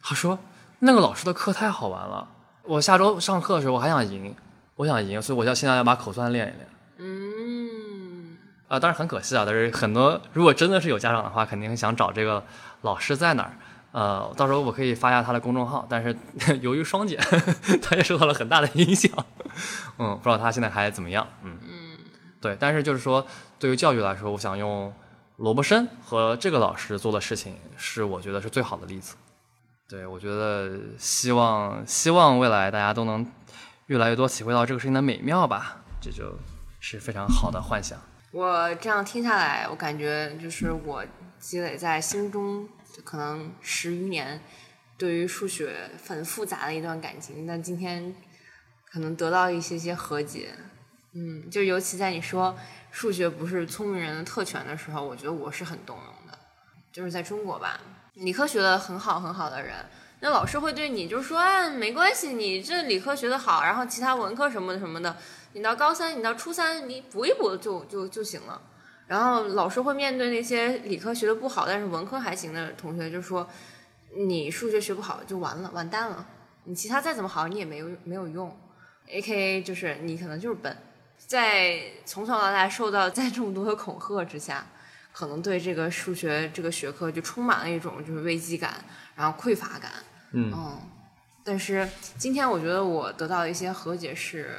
[0.01, 0.37] 他说
[0.79, 2.27] 那个老师的课太好玩了，
[2.63, 4.35] 我下周上课的时候我还想赢，
[4.75, 6.67] 我想赢，所以我要现在要把口算练一练。
[6.97, 12.43] 嗯，啊，当然很可惜啊，但是很多如果真的是有家长的话，肯定想找这个
[12.81, 13.57] 老师在哪儿。
[13.91, 16.13] 呃，到时候我可以发一下他的公众号，但是
[16.59, 17.17] 由于双减，
[17.81, 19.09] 他也受到了很大的影响。
[19.97, 21.25] 嗯，不知道他现在还怎么样。
[21.43, 21.97] 嗯嗯，
[22.41, 23.25] 对，但是就是说，
[23.57, 24.93] 对于教育来说，我想用
[25.37, 29.15] 罗伯森和这个老师做的事情，是我觉得是最好的例子。
[29.87, 33.25] 对，我觉得希望希望未来大家都能
[33.87, 36.37] 越来越多体会到这个事情的美妙吧，这就
[36.79, 37.99] 是非常好的幻想。
[38.31, 41.05] 我这样听下来，我感觉就是我
[41.39, 42.67] 积累在心中。
[43.03, 44.41] 可能十余年，
[44.97, 48.15] 对于数学很复杂的一段感情，但今天
[48.89, 50.55] 可能得到一些些和解。
[51.11, 52.55] 嗯，就尤其在你说
[52.91, 56.39] 数学不是聪明人的特权的时候，我觉得我是很动容的。
[56.93, 57.81] 就是在中国吧，
[58.13, 59.75] 理科学的很好很好的人，
[60.21, 65.15] 那老师会对你就说啊，没关系，你这理科学的好，然后其他文科什么的什么的，
[65.53, 68.61] 你到高三，你到初三，你补一补就就就行了。
[69.07, 73.47] 然后老师会面对那些理科学的不好，但是文科还行的同学，就说
[74.17, 76.25] 你数学学不好就完了，完蛋了。
[76.63, 78.57] 你其他再怎么好，你也没有没有用。
[79.07, 80.75] A K A 就是你可能就是笨，
[81.27, 84.65] 在从小到大受到在这么多的恐吓之下，
[85.13, 88.83] 可能对这个数学这个学科就充满了一种就是危机感，
[89.15, 89.91] 然后匮乏感。
[90.31, 90.79] 嗯。
[91.43, 91.87] 但是
[92.17, 94.57] 今天我觉得我得到一些和解是，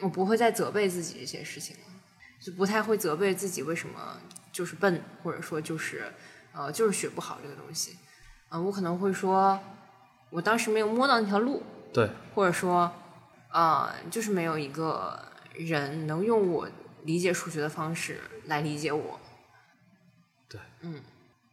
[0.00, 1.82] 我不会再责备自己这些事情了。
[2.40, 4.16] 就不太会责备自己为什么
[4.50, 6.10] 就是笨，或者说就是
[6.52, 7.98] 呃就是学不好这个东西，
[8.48, 9.60] 嗯，我可能会说，
[10.30, 11.62] 我当时没有摸到那条路，
[11.92, 12.90] 对，或者说，
[13.52, 16.66] 呃，就是没有一个人能用我
[17.02, 19.20] 理解数学的方式来理解我，
[20.48, 21.02] 对，嗯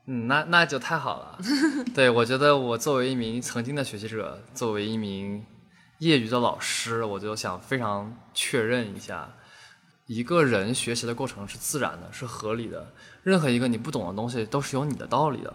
[0.09, 1.37] 嗯，那那就太好了，
[1.93, 5.45] 对我觉得我作为一名曾经的学习者，作为一名
[5.99, 9.29] 业余的老师，我就想非常确认一下。
[10.05, 12.93] 一个人学习的过程是自然的，是合理的。
[13.23, 15.53] 任何一个你不懂的东西都是有你的道理的，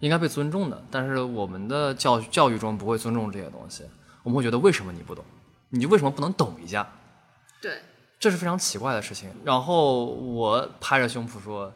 [0.00, 0.84] 应该被尊重的。
[0.90, 3.84] 但是我们的教教育中不会尊重这些东西，
[4.22, 5.24] 我们会觉得为什么你不懂？
[5.70, 6.86] 你为什么不能懂一下？
[7.62, 7.80] 对，
[8.18, 9.30] 这是非常奇怪的事情。
[9.42, 11.72] 然后我拍着胸脯说，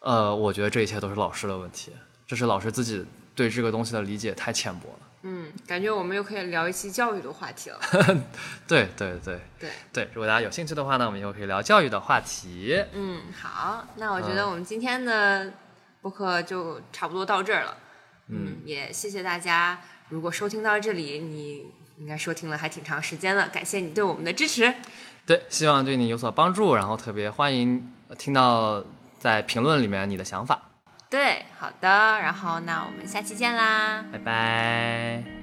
[0.00, 1.92] 呃，我觉得这一切都是老师的问题，
[2.26, 5.06] 这是老师自己对这个东西的理解太浅薄了。
[5.22, 7.78] 嗯，感觉我们又可以聊一期教育的话题了。
[8.66, 12.82] 对对对对对，如果大家有兴趣的话呢，我们以后可以聊教育的话题。
[12.92, 15.52] 嗯，好，那我觉得我们今天的
[16.00, 17.76] 播客就差不多到这儿了。
[18.28, 19.78] 嗯，也谢谢大家，
[20.08, 21.66] 如果收听到这里，你
[21.98, 24.72] 应该收听了还挺长时间了，感谢你对我们的支持。
[25.26, 28.82] 对，希望对你有所帮助，然后特别欢迎听到
[29.20, 30.60] 在评论里面你的想法。
[31.08, 35.39] 对，好的，然后那我们下期见啦，拜拜。